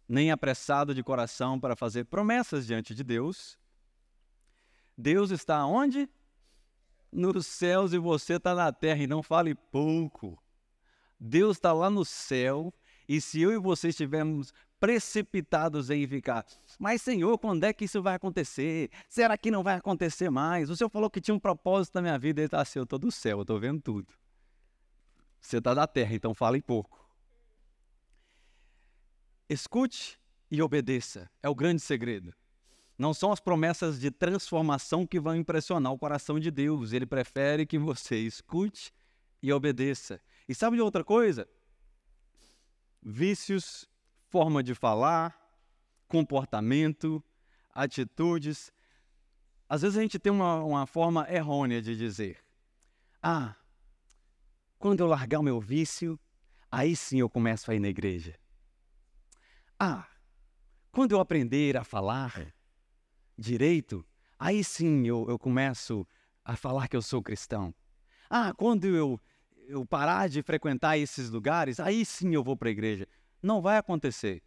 [0.06, 3.58] nem apressado de coração para fazer promessas diante de Deus.
[4.98, 6.10] Deus está onde?
[7.10, 10.38] Nos céus e você está na terra, e não fale pouco.
[11.18, 12.72] Deus está lá no céu
[13.08, 16.44] e se eu e você estivermos precipitados em ficar,
[16.78, 18.90] mas Senhor, quando é que isso vai acontecer?
[19.08, 20.68] Será que não vai acontecer mais?
[20.68, 22.98] O Senhor falou que tinha um propósito na minha vida, ele está assim, eu estou
[22.98, 24.12] do céu, eu estou vendo tudo.
[25.40, 27.06] Você está da terra, então fale pouco.
[29.48, 30.18] Escute
[30.50, 32.34] e obedeça, é o grande segredo.
[32.98, 37.64] Não são as promessas de transformação que vão impressionar o coração de Deus, ele prefere
[37.64, 38.92] que você escute
[39.42, 40.20] e obedeça.
[40.48, 41.48] E sabe de outra coisa?
[43.02, 43.88] Vícios,
[44.28, 45.36] forma de falar,
[46.06, 47.22] comportamento,
[47.72, 48.72] atitudes.
[49.68, 52.38] Às vezes a gente tem uma, uma forma errônea de dizer:
[53.22, 53.56] Ah,
[54.78, 56.18] quando eu largar o meu vício,
[56.70, 58.38] aí sim eu começo a ir na igreja.
[59.78, 60.06] Ah,
[60.92, 62.54] quando eu aprender a falar
[63.36, 64.06] direito,
[64.38, 66.06] aí sim eu, eu começo
[66.44, 67.74] a falar que eu sou cristão.
[68.30, 69.20] Ah, quando eu,
[69.66, 73.06] eu parar de frequentar esses lugares, aí sim eu vou para a igreja.
[73.42, 74.42] Não vai acontecer.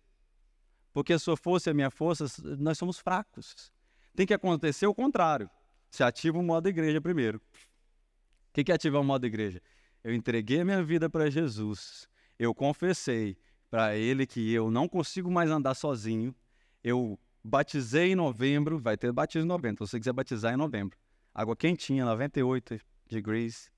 [0.94, 2.26] Porque a sua força e a minha força,
[2.58, 3.72] nós somos fracos.
[4.16, 5.50] Tem que acontecer o contrário.
[5.90, 7.38] Você ativa o modo igreja primeiro.
[7.38, 9.62] O que é ativar o modo igreja?
[10.04, 12.08] Eu entreguei a minha vida para Jesus.
[12.38, 13.38] Eu confessei
[13.70, 16.36] para Ele que eu não consigo mais andar sozinho.
[16.84, 19.86] Eu batizei em novembro, vai ter batismo em novembro.
[19.86, 20.98] Se você quiser batizar em novembro.
[21.34, 23.70] Água quentinha, 98 degrees.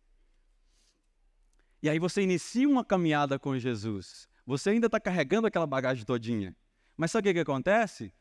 [1.83, 4.27] E aí você inicia uma caminhada com Jesus.
[4.45, 6.55] Você ainda está carregando aquela bagagem todinha.
[6.95, 8.13] Mas sabe o que, que acontece?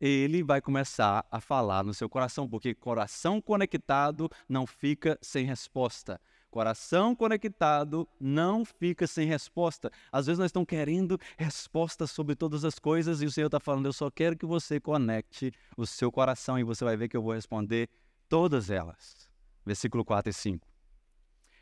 [0.00, 6.18] Ele vai começar a falar no seu coração, porque coração conectado não fica sem resposta.
[6.50, 9.90] Coração conectado não fica sem resposta.
[10.10, 13.86] Às vezes nós estamos querendo respostas sobre todas as coisas e o Senhor está falando:
[13.86, 17.22] Eu só quero que você conecte o seu coração e você vai ver que eu
[17.22, 17.90] vou responder
[18.28, 19.28] todas elas.
[19.66, 20.69] Versículo 4 e 5.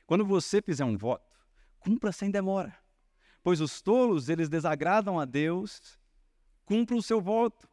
[0.09, 1.39] Quando você fizer um voto,
[1.79, 2.75] cumpra sem demora,
[3.43, 5.99] pois os tolos eles desagradam a Deus.
[6.65, 7.69] Cumpra o seu voto.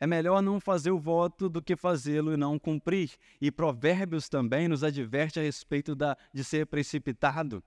[0.00, 3.12] É melhor não fazer o voto do que fazê-lo e não cumprir.
[3.40, 7.62] E Provérbios também nos adverte a respeito da, de ser precipitado.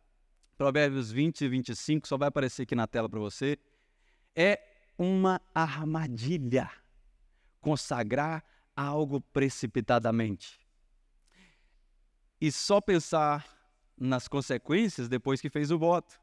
[0.58, 3.58] Provérbios 20 e 25, só vai aparecer aqui na tela para você.
[4.36, 4.62] É
[4.98, 6.70] uma armadilha
[7.62, 8.44] consagrar
[8.76, 10.60] algo precipitadamente.
[12.42, 13.59] E só pensar
[14.00, 16.20] nas consequências depois que fez o voto.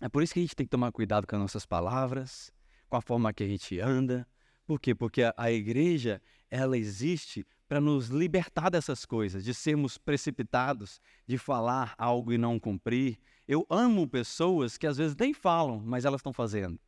[0.00, 2.52] É por isso que a gente tem que tomar cuidado com as nossas palavras,
[2.88, 4.26] com a forma que a gente anda.
[4.64, 4.94] Por quê?
[4.94, 11.36] Porque a, a igreja, ela existe para nos libertar dessas coisas, de sermos precipitados, de
[11.36, 13.18] falar algo e não cumprir.
[13.46, 16.78] Eu amo pessoas que às vezes nem falam, mas elas estão fazendo.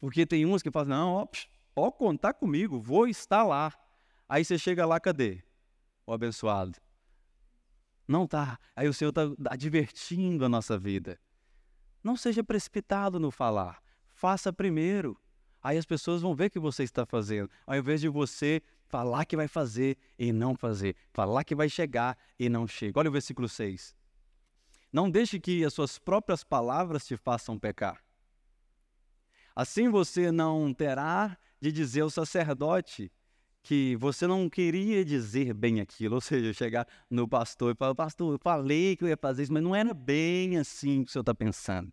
[0.00, 1.28] Porque tem umas que falam, não, ó,
[1.74, 3.72] pode contar comigo, vou estar lá.
[4.28, 5.44] Aí você chega lá, cadê?
[6.06, 6.80] O abençoado.
[8.12, 8.58] Não tá.
[8.76, 11.18] Aí o Senhor está advertindo a nossa vida.
[12.04, 13.82] Não seja precipitado no falar
[14.22, 15.18] faça primeiro.
[15.60, 19.24] Aí as pessoas vão ver o que você está fazendo, ao invés de você falar
[19.24, 23.00] que vai fazer e não fazer, falar que vai chegar e não chega.
[23.00, 23.96] Olha o versículo 6.
[24.92, 28.00] Não deixe que as suas próprias palavras te façam pecar.
[29.56, 33.10] Assim você não terá de dizer ao sacerdote
[33.62, 38.34] que você não queria dizer bem aquilo, ou seja, chegar no pastor e falar, pastor,
[38.34, 41.22] eu falei que eu ia fazer isso, mas não era bem assim que o senhor
[41.22, 41.92] está pensando.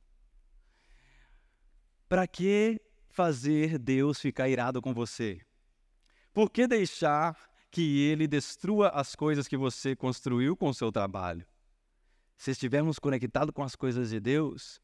[2.08, 5.40] Para que fazer Deus ficar irado com você?
[6.34, 7.38] Por que deixar
[7.70, 11.46] que ele destrua as coisas que você construiu com o seu trabalho?
[12.36, 14.82] Se estivermos conectados com as coisas de Deus,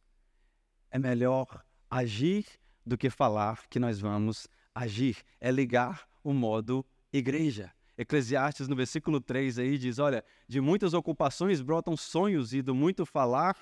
[0.91, 2.45] é melhor agir
[2.85, 5.17] do que falar que nós vamos agir.
[5.39, 6.83] É ligar o modo
[7.13, 7.71] igreja.
[7.95, 13.05] Eclesiastes, no versículo 3 aí, diz: Olha, de muitas ocupações brotam sonhos, e do muito
[13.05, 13.55] falar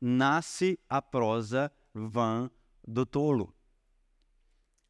[0.00, 2.50] nasce a prosa vã
[2.86, 3.54] do tolo.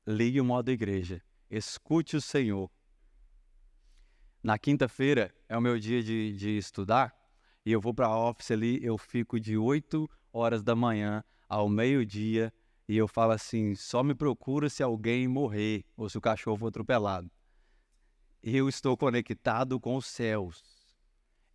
[0.07, 1.23] Ligue o modo igreja.
[1.51, 2.71] Escute o Senhor.
[4.43, 7.15] Na quinta-feira é o meu dia de, de estudar
[7.65, 11.69] e eu vou para a office ali, eu fico de 8 horas da manhã ao
[11.69, 12.51] meio-dia
[12.89, 16.69] e eu falo assim: só me procura se alguém morrer ou se o cachorro for
[16.69, 17.31] atropelado.
[18.43, 20.65] Eu estou conectado com os céus.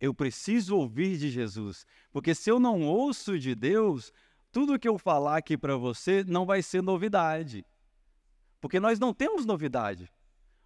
[0.00, 4.12] Eu preciso ouvir de Jesus, porque se eu não ouço de Deus,
[4.52, 7.64] tudo que eu falar aqui para você não vai ser novidade.
[8.60, 10.10] Porque nós não temos novidade.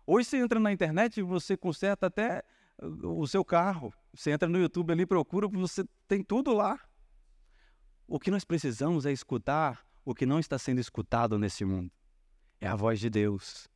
[0.06, 2.42] Hoje você entra na internet e você conserta até
[2.82, 3.92] uh, o seu carro.
[4.12, 6.80] Você entra no YouTube ali, procura, você tem tudo lá.
[8.06, 11.90] O que nós precisamos é escutar o que não está sendo escutado nesse mundo.
[12.60, 13.68] É a voz de Deus.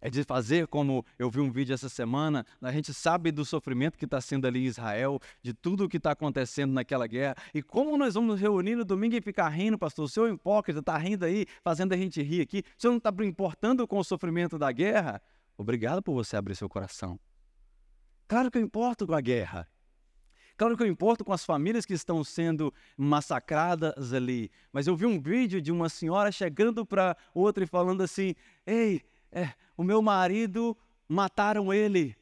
[0.00, 3.98] É de fazer como eu vi um vídeo essa semana, a gente sabe do sofrimento
[3.98, 7.36] que está sendo ali em Israel, de tudo o que está acontecendo naquela guerra.
[7.52, 10.06] E como nós vamos nos reunir no domingo e ficar rindo, pastor?
[10.06, 12.64] O senhor hipócrita está rindo aí, fazendo a gente rir aqui.
[12.78, 15.20] O senhor não está importando com o sofrimento da guerra?
[15.56, 17.20] Obrigado por você abrir seu coração.
[18.26, 19.68] Claro que eu importo com a guerra.
[20.60, 24.50] Claro que eu importo com as famílias que estão sendo massacradas ali.
[24.70, 28.34] Mas eu vi um vídeo de uma senhora chegando para outra e falando assim:
[28.66, 29.00] Ei,
[29.32, 30.76] é, o meu marido
[31.08, 32.14] mataram ele.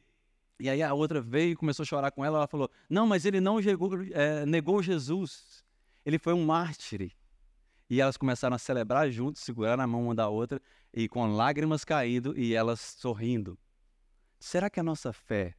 [0.57, 2.37] E aí a outra veio e começou a chorar com ela.
[2.37, 5.61] Ela falou: Não, mas ele não negou, é, negou Jesus.
[6.05, 7.11] Ele foi um mártir.
[7.89, 10.61] E elas começaram a celebrar juntos, segurando a mão uma da outra
[10.93, 13.59] e com lágrimas caindo e elas sorrindo.
[14.39, 15.55] Será que a nossa fé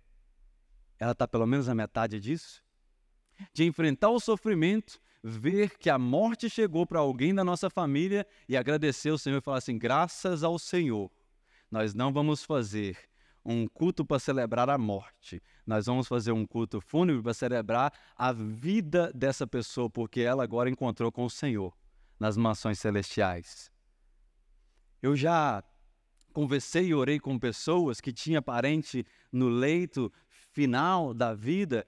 [0.99, 2.70] ela está pelo menos na metade disso?
[3.53, 8.57] De enfrentar o sofrimento, ver que a morte chegou para alguém da nossa família e
[8.57, 11.11] agradecer ao Senhor e falar assim: graças ao Senhor,
[11.71, 12.97] nós não vamos fazer
[13.45, 15.43] um culto para celebrar a morte.
[15.67, 20.69] Nós vamos fazer um culto fúnebre para celebrar a vida dessa pessoa, porque ela agora
[20.69, 21.75] encontrou com o Senhor
[22.19, 23.71] nas mansões celestiais.
[25.03, 25.65] Eu já
[26.33, 30.13] conversei e orei com pessoas que tinham parente no leito
[30.53, 31.87] final da vida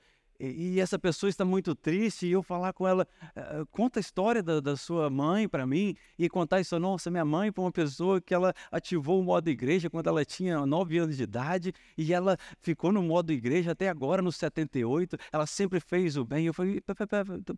[0.50, 4.42] e, essa pessoa está muito triste, e eu falar com ela, uh, conta a história
[4.42, 8.20] da, da sua mãe para mim, e contar isso, nossa, minha mãe foi uma pessoa
[8.20, 12.36] que ela ativou o modo igreja quando ela tinha 9 anos de idade, e ela
[12.60, 16.46] ficou no modo igreja até agora, nos 78, ela sempre fez o bem.
[16.46, 16.82] Eu falei,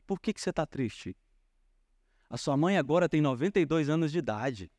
[0.07, 1.16] por que, que você está triste?
[2.28, 4.70] A sua mãe agora tem 92 anos de idade.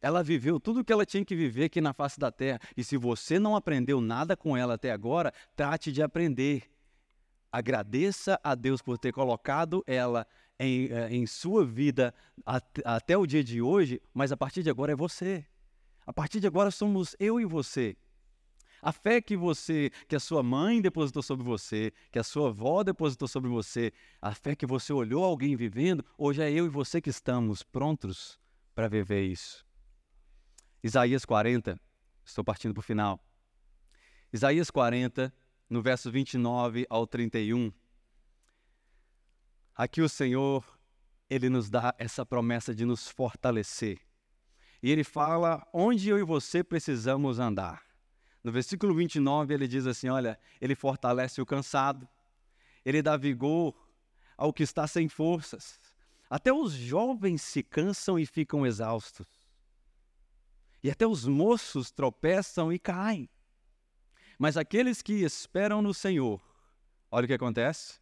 [0.00, 2.60] Ela viveu tudo o que ela tinha que viver aqui na face da terra.
[2.76, 6.68] E se você não aprendeu nada com ela até agora, trate de aprender.
[7.52, 10.26] Agradeça a Deus por ter colocado ela
[10.58, 12.14] em, eh, em sua vida
[12.82, 15.44] até o dia de hoje, mas a partir de agora é você.
[16.06, 17.94] A partir de agora somos eu e você.
[18.80, 22.82] A fé que você, que a sua mãe depositou sobre você, que a sua avó
[22.82, 27.00] depositou sobre você, a fé que você olhou alguém vivendo, hoje é eu e você
[27.00, 28.40] que estamos prontos
[28.74, 29.64] para viver isso.
[30.82, 31.78] Isaías 40,
[32.24, 33.24] estou partindo para o final.
[34.32, 35.32] Isaías 40,
[35.72, 37.72] no verso 29 ao 31.
[39.74, 40.62] Aqui o Senhor,
[41.30, 43.98] ele nos dá essa promessa de nos fortalecer.
[44.82, 47.82] E ele fala onde eu e você precisamos andar.
[48.44, 52.06] No versículo 29, ele diz assim: Olha, ele fortalece o cansado,
[52.84, 53.74] ele dá vigor
[54.36, 55.80] ao que está sem forças.
[56.28, 59.26] Até os jovens se cansam e ficam exaustos.
[60.82, 63.26] E até os moços tropeçam e caem.
[64.42, 66.42] Mas aqueles que esperam no Senhor,
[67.12, 68.00] olha o que acontece: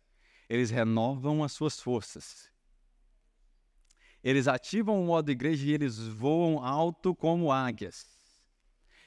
[0.48, 2.50] eles renovam as suas forças.
[4.24, 8.06] Eles ativam o modo igreja e eles voam alto como águias.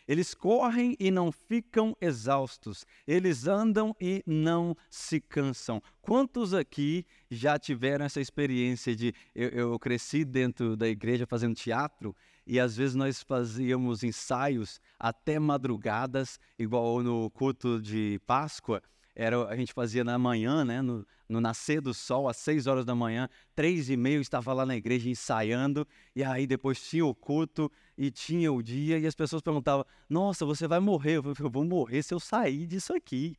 [0.07, 2.85] Eles correm e não ficam exaustos.
[3.07, 5.81] Eles andam e não se cansam.
[6.03, 12.15] Quantos aqui já tiveram essa experiência de eu, eu cresci dentro da igreja fazendo teatro
[12.45, 18.81] e às vezes nós fazíamos ensaios até madrugadas, igual no culto de Páscoa.
[19.15, 22.83] Era, a gente fazia na manhã, né, no, no nascer do sol, às seis horas
[22.83, 27.13] da manhã, três e meio estava lá na igreja ensaiando, e aí depois tinha o
[27.13, 31.17] culto e tinha o dia, e as pessoas perguntavam: Nossa, você vai morrer?
[31.17, 33.37] Eu falei: Eu vou morrer se eu sair disso aqui.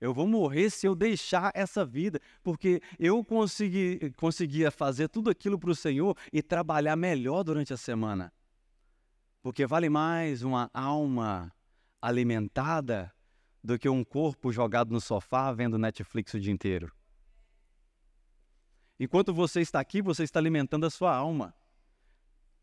[0.00, 5.58] Eu vou morrer se eu deixar essa vida, porque eu consegui, conseguia fazer tudo aquilo
[5.58, 8.32] para o Senhor e trabalhar melhor durante a semana.
[9.42, 11.52] Porque vale mais uma alma
[12.00, 13.12] alimentada
[13.62, 16.92] do que um corpo jogado no sofá vendo Netflix o dia inteiro.
[18.98, 21.54] Enquanto você está aqui, você está alimentando a sua alma.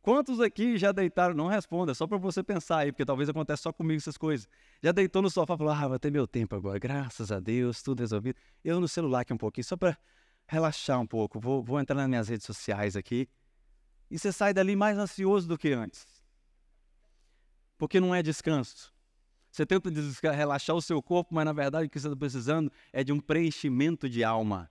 [0.02, 1.36] Quantos aqui já deitaram?
[1.36, 4.48] Não responda, só para você pensar aí, porque talvez aconteça só comigo essas coisas.
[4.82, 7.84] Já deitou no sofá e falou: Ah, vou ter meu tempo agora, graças a Deus,
[7.84, 8.36] tudo resolvido.
[8.64, 9.96] Eu no celular aqui um pouquinho, só para
[10.48, 11.40] relaxar um pouco.
[11.40, 13.30] Vou, vou entrar nas minhas redes sociais aqui.
[14.10, 16.06] E você sai dali mais ansioso do que antes.
[17.78, 18.92] Porque não é descanso.
[19.52, 19.90] Você tenta
[20.32, 23.20] relaxar o seu corpo, mas na verdade o que você está precisando é de um
[23.20, 24.70] preenchimento de alma.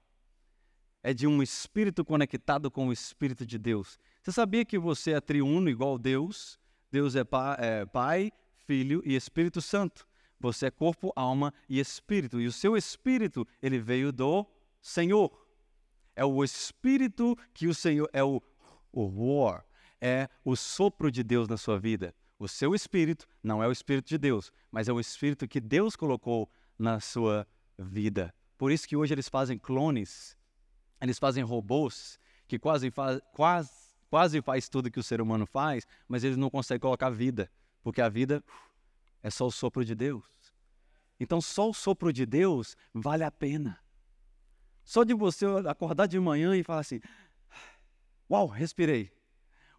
[1.03, 3.99] É de um espírito conectado com o Espírito de Deus.
[4.23, 6.59] Você sabia que você é triuno igual Deus?
[6.91, 8.33] Deus é pai, é pai,
[8.67, 10.07] Filho e Espírito Santo.
[10.39, 12.41] Você é corpo, alma e espírito.
[12.41, 14.47] E o seu espírito, ele veio do
[14.81, 15.31] Senhor.
[16.17, 18.43] É o espírito que o Senhor é o
[18.93, 19.65] o war,
[20.01, 22.15] é o sopro de Deus na sua vida.
[22.39, 25.95] O seu espírito não é o espírito de Deus, mas é o espírito que Deus
[25.95, 27.47] colocou na sua
[27.79, 28.35] vida.
[28.57, 30.37] Por isso que hoje eles fazem clones,
[31.01, 32.19] eles fazem robôs
[32.49, 33.71] que quase, faz, quase
[34.11, 37.51] quase faz tudo que o ser humano faz, mas eles não conseguem colocar vida,
[37.83, 38.45] porque a vida
[39.23, 40.25] é só o sopro de Deus.
[41.19, 43.79] Então, só o sopro de Deus vale a pena.
[44.83, 47.01] Só de você acordar de manhã e falar assim:
[48.29, 49.13] Uau, respirei.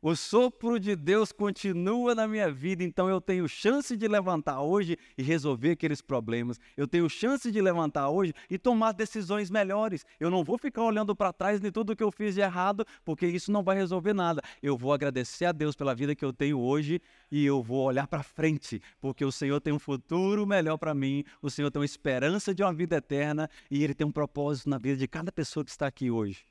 [0.04, 4.98] O sopro de Deus continua na minha vida, então eu tenho chance de levantar hoje
[5.16, 6.60] e resolver aqueles problemas.
[6.76, 10.04] Eu tenho chance de levantar hoje e tomar decisões melhores.
[10.20, 13.28] Eu não vou ficar olhando para trás de tudo que eu fiz de errado, porque
[13.28, 14.42] isso não vai resolver nada.
[14.60, 17.00] Eu vou agradecer a Deus pela vida que eu tenho hoje
[17.32, 21.24] e eu vou olhar para frente, porque o Senhor tem um futuro melhor para mim.
[21.44, 24.80] O Senhor tem uma esperança de uma vida eterna e Ele tem um propósito na
[24.80, 26.44] vida de cada pessoa que está aqui hoje.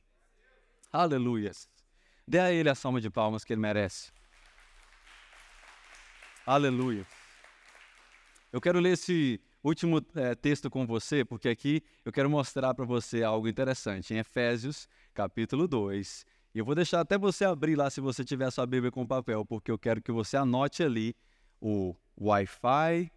[0.92, 1.80] Aleluias.
[2.31, 4.12] Dê a ele a salva de palmas que ele merece.
[6.47, 7.05] Aleluia.
[8.53, 12.85] Eu quero ler esse último é, texto com você, porque aqui eu quero mostrar para
[12.85, 14.14] você algo interessante.
[14.14, 16.24] Em Efésios, capítulo 2.
[16.55, 19.45] E eu vou deixar até você abrir lá se você tiver sua Bíblia com papel,
[19.45, 21.16] porque eu quero que você anote ali
[21.61, 23.11] o Wi-Fi,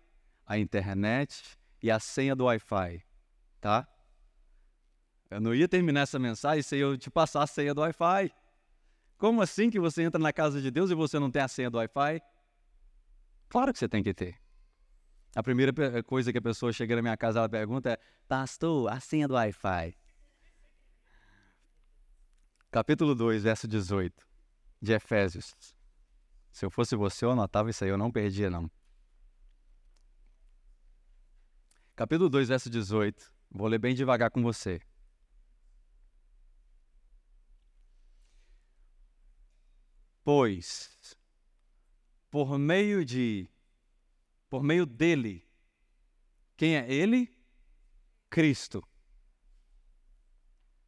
[0.43, 3.03] a internet e a senha do Wi-Fi,
[3.61, 3.87] tá?
[5.29, 8.31] Eu não ia terminar essa mensagem sem eu te passar a senha do Wi-Fi.
[9.17, 11.69] Como assim que você entra na casa de Deus e você não tem a senha
[11.69, 12.21] do Wi-Fi?
[13.49, 14.35] Claro que você tem que ter.
[15.35, 18.99] A primeira coisa que a pessoa chega na minha casa ela pergunta é: Pastor, a
[18.99, 19.95] senha do Wi-Fi.
[22.69, 24.25] Capítulo 2, verso 18
[24.81, 25.55] de Efésios.
[26.51, 28.69] Se eu fosse você, eu anotava isso aí, eu não perdia, não.
[31.95, 33.31] Capítulo 2, verso 18.
[33.51, 34.81] Vou ler bem devagar com você.
[40.23, 41.17] Pois,
[42.31, 43.49] por meio de,
[44.49, 45.45] por meio dele,
[46.55, 47.29] quem é ele?
[48.29, 48.87] Cristo.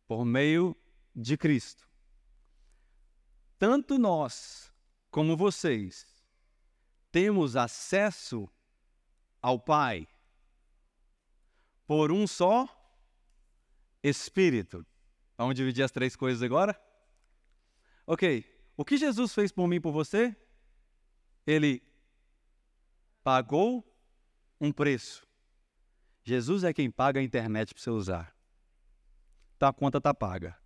[0.07, 0.75] Por meio
[1.13, 1.85] de Cristo.
[3.59, 4.71] Tanto nós
[5.11, 6.07] como vocês
[7.11, 8.49] temos acesso
[9.41, 10.07] ao Pai
[11.85, 12.67] por um só
[14.01, 14.85] Espírito.
[15.37, 16.79] Vamos dividir as três coisas agora?
[18.05, 18.54] Ok.
[18.77, 20.35] O que Jesus fez por mim e por você?
[21.47, 21.81] Ele
[23.23, 23.83] pagou
[24.59, 25.25] um preço.
[26.23, 28.35] Jesus é quem paga a internet para você usar.
[29.55, 30.57] Então a conta está paga.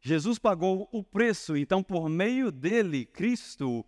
[0.00, 3.86] Jesus pagou o preço, então por meio dele, Cristo,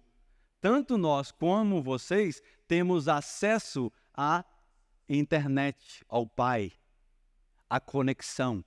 [0.60, 4.44] tanto nós como vocês temos acesso à
[5.08, 6.72] internet, ao Pai,
[7.68, 8.64] à conexão.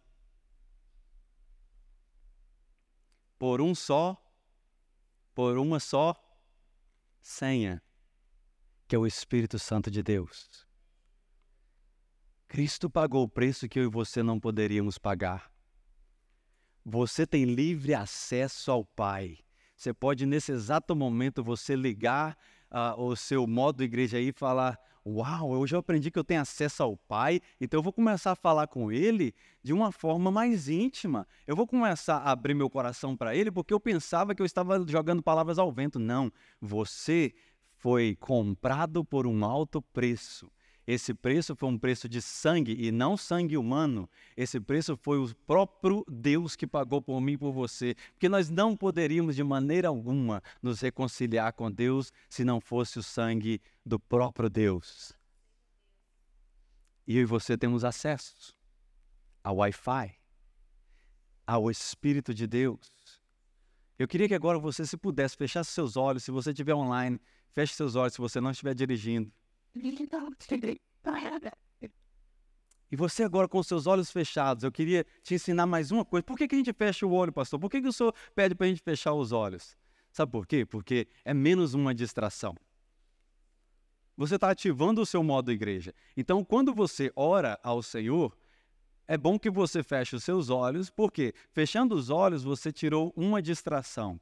[3.38, 4.16] Por um só,
[5.34, 6.16] por uma só
[7.22, 7.82] senha,
[8.88, 10.66] que é o Espírito Santo de Deus.
[12.48, 15.52] Cristo pagou o preço que eu e você não poderíamos pagar.
[16.86, 19.40] Você tem livre acesso ao Pai.
[19.76, 22.38] Você pode, nesse exato momento, você ligar
[22.72, 24.80] uh, o seu modo igreja aí e falar:
[25.10, 28.36] Uau, hoje eu aprendi que eu tenho acesso ao Pai, então eu vou começar a
[28.36, 29.34] falar com Ele
[29.64, 31.26] de uma forma mais íntima.
[31.48, 34.86] Eu vou começar a abrir meu coração para Ele porque eu pensava que eu estava
[34.86, 35.98] jogando palavras ao vento.
[35.98, 36.30] Não,
[36.60, 37.34] você
[37.78, 40.52] foi comprado por um alto preço.
[40.88, 44.10] Esse preço foi um preço de sangue e não sangue humano.
[44.38, 47.94] Esse preço foi o próprio Deus que pagou por mim e por você.
[48.14, 53.04] Porque nós não poderíamos de maneira alguma nos reconciliar com Deus se não fosse o
[53.04, 55.12] sangue do próprio Deus.
[57.06, 58.56] E eu e você temos acesso
[59.44, 60.16] ao Wi-Fi,
[61.46, 62.80] ao Espírito de Deus.
[64.00, 66.24] Eu queria que agora você, se pudesse, fechasse seus olhos.
[66.24, 67.20] Se você estiver online,
[67.52, 69.30] feche seus olhos se você não estiver dirigindo.
[72.90, 76.24] E você agora com seus olhos fechados, eu queria te ensinar mais uma coisa.
[76.24, 77.60] Por que, que a gente fecha o olho, pastor?
[77.60, 79.76] Por que, que o senhor pede para a gente fechar os olhos?
[80.12, 80.66] Sabe por quê?
[80.66, 82.56] Porque é menos uma distração.
[84.16, 85.94] Você está ativando o seu modo igreja.
[86.16, 88.36] Então, quando você ora ao Senhor,
[89.08, 93.42] é bom que você feche os seus olhos, porque fechando os olhos você tirou uma
[93.42, 94.20] distração.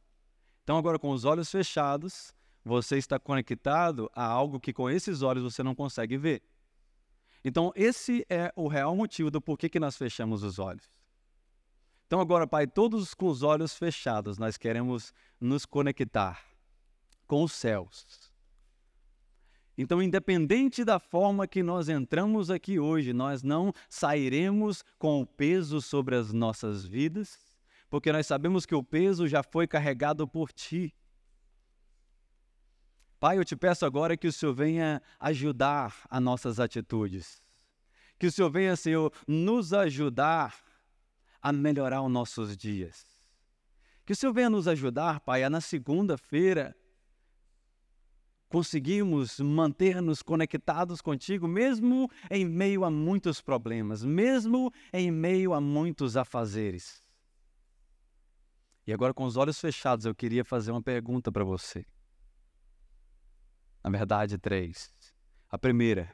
[0.64, 2.35] Então, agora com os olhos fechados,
[2.66, 6.42] você está conectado a algo que com esses olhos você não consegue ver.
[7.44, 10.90] Então, esse é o real motivo do porquê que nós fechamos os olhos.
[12.08, 16.44] Então, agora, Pai, todos com os olhos fechados, nós queremos nos conectar
[17.28, 18.34] com os céus.
[19.78, 25.82] Então, independente da forma que nós entramos aqui hoje, nós não sairemos com o peso
[25.82, 27.38] sobre as nossas vidas,
[27.90, 30.96] porque nós sabemos que o peso já foi carregado por Ti.
[33.26, 37.42] Pai, eu te peço agora que o Senhor venha ajudar as nossas atitudes.
[38.20, 40.56] Que o Senhor venha, Senhor, nos ajudar
[41.42, 43.04] a melhorar os nossos dias.
[44.06, 46.76] Que o Senhor venha nos ajudar, Pai, a na segunda-feira
[48.48, 56.16] conseguirmos manter-nos conectados contigo, mesmo em meio a muitos problemas, mesmo em meio a muitos
[56.16, 57.02] afazeres.
[58.86, 61.88] E agora, com os olhos fechados, eu queria fazer uma pergunta para você.
[63.86, 64.92] Na verdade, três.
[65.48, 66.12] A primeira.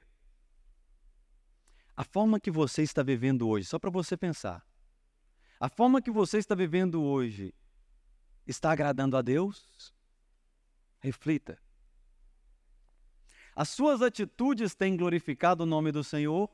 [1.95, 4.67] A forma que você está vivendo hoje, só para você pensar.
[5.57, 7.55] A forma que você está vivendo hoje
[8.45, 9.93] está agradando a Deus?
[10.99, 11.57] Reflita.
[13.55, 16.51] As suas atitudes têm glorificado o nome do Senhor?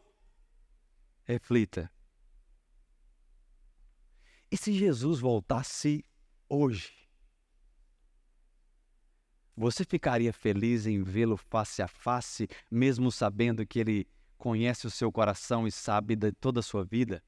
[1.24, 1.91] Reflita.
[4.51, 6.05] E se Jesus voltasse
[6.47, 7.07] hoje?
[9.60, 15.12] Você ficaria feliz em vê-lo face a face, mesmo sabendo que ele conhece o seu
[15.12, 17.24] coração e sabe de toda a sua vida?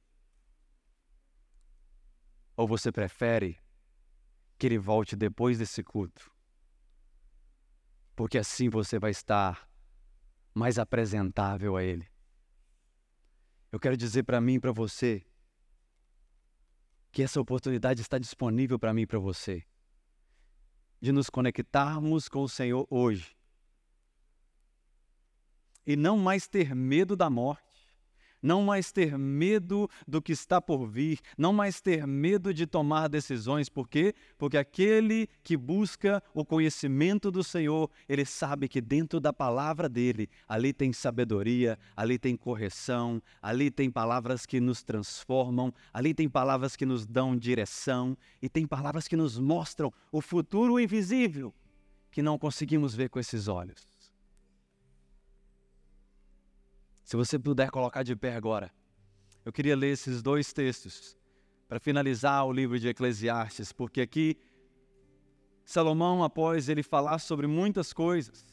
[2.55, 3.57] Ou você prefere
[4.59, 6.31] que ele volte depois desse culto?
[8.15, 9.67] Porque assim você vai estar
[10.53, 12.07] mais apresentável a ele.
[13.71, 15.25] Eu quero dizer para mim e para você
[17.11, 19.65] que essa oportunidade está disponível para mim e para você
[21.01, 23.35] de nos conectarmos com o Senhor hoje.
[25.85, 27.68] E não mais ter medo da morte,
[28.41, 33.07] não mais ter medo do que está por vir, não mais ter medo de tomar
[33.07, 34.13] decisões, por quê?
[34.37, 40.29] Porque aquele que busca o conhecimento do Senhor, ele sabe que dentro da palavra dele,
[40.47, 46.75] ali tem sabedoria, ali tem correção, ali tem palavras que nos transformam, ali tem palavras
[46.75, 51.53] que nos dão direção e tem palavras que nos mostram o futuro invisível
[52.11, 53.98] que não conseguimos ver com esses olhos.
[57.09, 58.71] Se você puder colocar de pé agora,
[59.43, 61.17] eu queria ler esses dois textos
[61.67, 64.37] para finalizar o livro de Eclesiastes, porque aqui
[65.65, 68.45] Salomão, após ele falar sobre muitas coisas,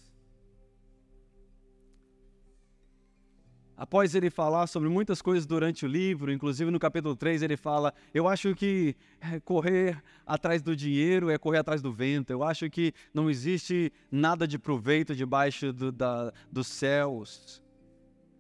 [3.77, 7.93] após ele falar sobre muitas coisas durante o livro, inclusive no capítulo 3 ele fala:
[8.15, 12.71] Eu acho que é, correr atrás do dinheiro é correr atrás do vento, eu acho
[12.71, 17.66] que não existe nada de proveito debaixo do, da, dos céus.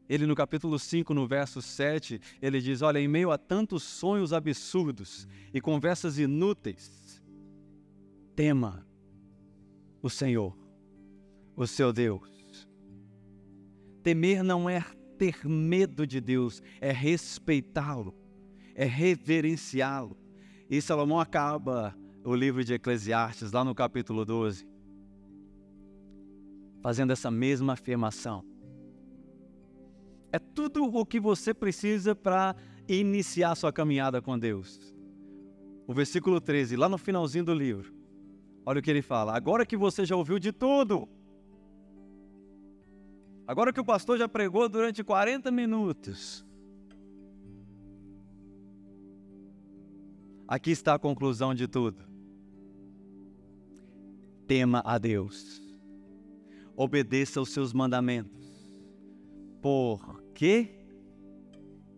[0.08, 4.32] Ele, no capítulo 5, no verso 7, ele diz: Olha, em meio a tantos sonhos
[4.32, 7.20] absurdos e conversas inúteis,
[8.34, 8.86] tema
[10.00, 10.56] o Senhor,
[11.56, 12.68] o seu Deus.
[14.02, 14.84] Temer não é
[15.18, 18.14] ter medo de Deus, é respeitá-lo,
[18.76, 20.16] é reverenciá-lo.
[20.70, 24.68] E Salomão acaba o livro de Eclesiastes, lá no capítulo 12,
[26.80, 28.44] fazendo essa mesma afirmação
[30.36, 32.54] é tudo o que você precisa para
[32.86, 34.94] iniciar sua caminhada com Deus.
[35.86, 37.94] O versículo 13, lá no finalzinho do livro,
[38.64, 41.08] olha o que ele fala: Agora que você já ouviu de tudo,
[43.46, 46.44] agora que o pastor já pregou durante 40 minutos,
[50.46, 52.04] aqui está a conclusão de tudo.
[54.46, 55.62] Tema a Deus,
[56.76, 58.46] obedeça aos seus mandamentos,
[59.62, 60.68] por que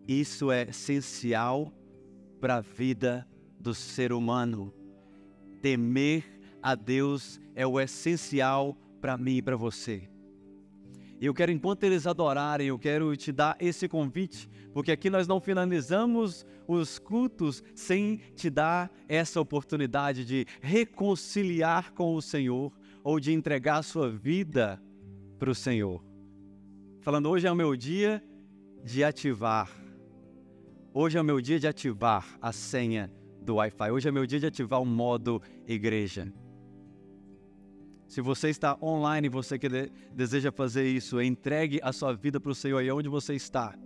[0.07, 1.73] isso é essencial
[2.39, 3.27] para a vida
[3.59, 4.73] do ser humano.
[5.61, 6.23] Temer
[6.63, 10.09] a Deus é o essencial para mim e para você.
[11.19, 15.41] Eu quero, enquanto eles adorarem, eu quero te dar esse convite, porque aqui nós não
[15.41, 22.71] finalizamos os cultos sem te dar essa oportunidade de reconciliar com o Senhor
[23.03, 24.81] ou de entregar a sua vida
[25.37, 26.01] para o Senhor.
[27.01, 28.23] Falando, hoje é o meu dia
[28.83, 29.69] de ativar.
[30.93, 33.11] Hoje é o meu dia de ativar a senha
[33.41, 33.91] do Wi-Fi.
[33.91, 36.31] Hoje é meu dia de ativar o modo igreja.
[38.07, 39.69] Se você está online e você que
[40.13, 43.77] deseja fazer isso, entregue a sua vida para o Senhor aí onde você está.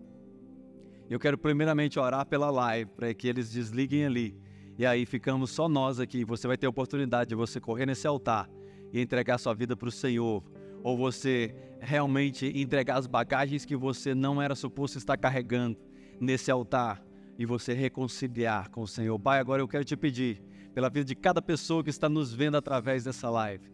[1.10, 4.38] Eu quero primeiramente orar pela live, para que eles desliguem ali.
[4.78, 6.24] E aí ficamos só nós aqui.
[6.24, 8.50] Você vai ter a oportunidade de você correr nesse altar
[8.94, 10.42] e entregar sua vida para o Senhor
[10.84, 15.78] ou você realmente entregar as bagagens que você não era suposto estar carregando
[16.20, 17.04] nesse altar
[17.38, 19.18] e você reconciliar com o Senhor.
[19.18, 22.58] Pai, agora eu quero te pedir, pela vida de cada pessoa que está nos vendo
[22.58, 23.72] através dessa live,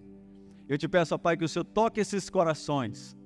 [0.68, 3.18] eu te peço, Pai, que o Senhor toque esses corações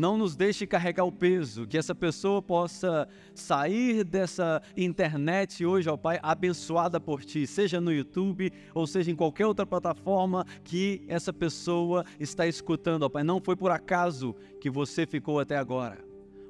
[0.00, 5.96] não nos deixe carregar o peso, que essa pessoa possa sair dessa internet hoje, ó
[5.96, 11.34] Pai, abençoada por Ti, seja no YouTube ou seja em qualquer outra plataforma que essa
[11.34, 13.22] pessoa está escutando, ó Pai.
[13.22, 16.02] Não foi por acaso que você ficou até agora.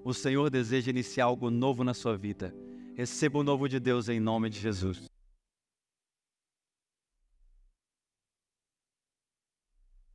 [0.04, 2.54] O Senhor deseja iniciar algo novo na sua vida.
[2.94, 5.09] Receba o novo de Deus em nome de Jesus.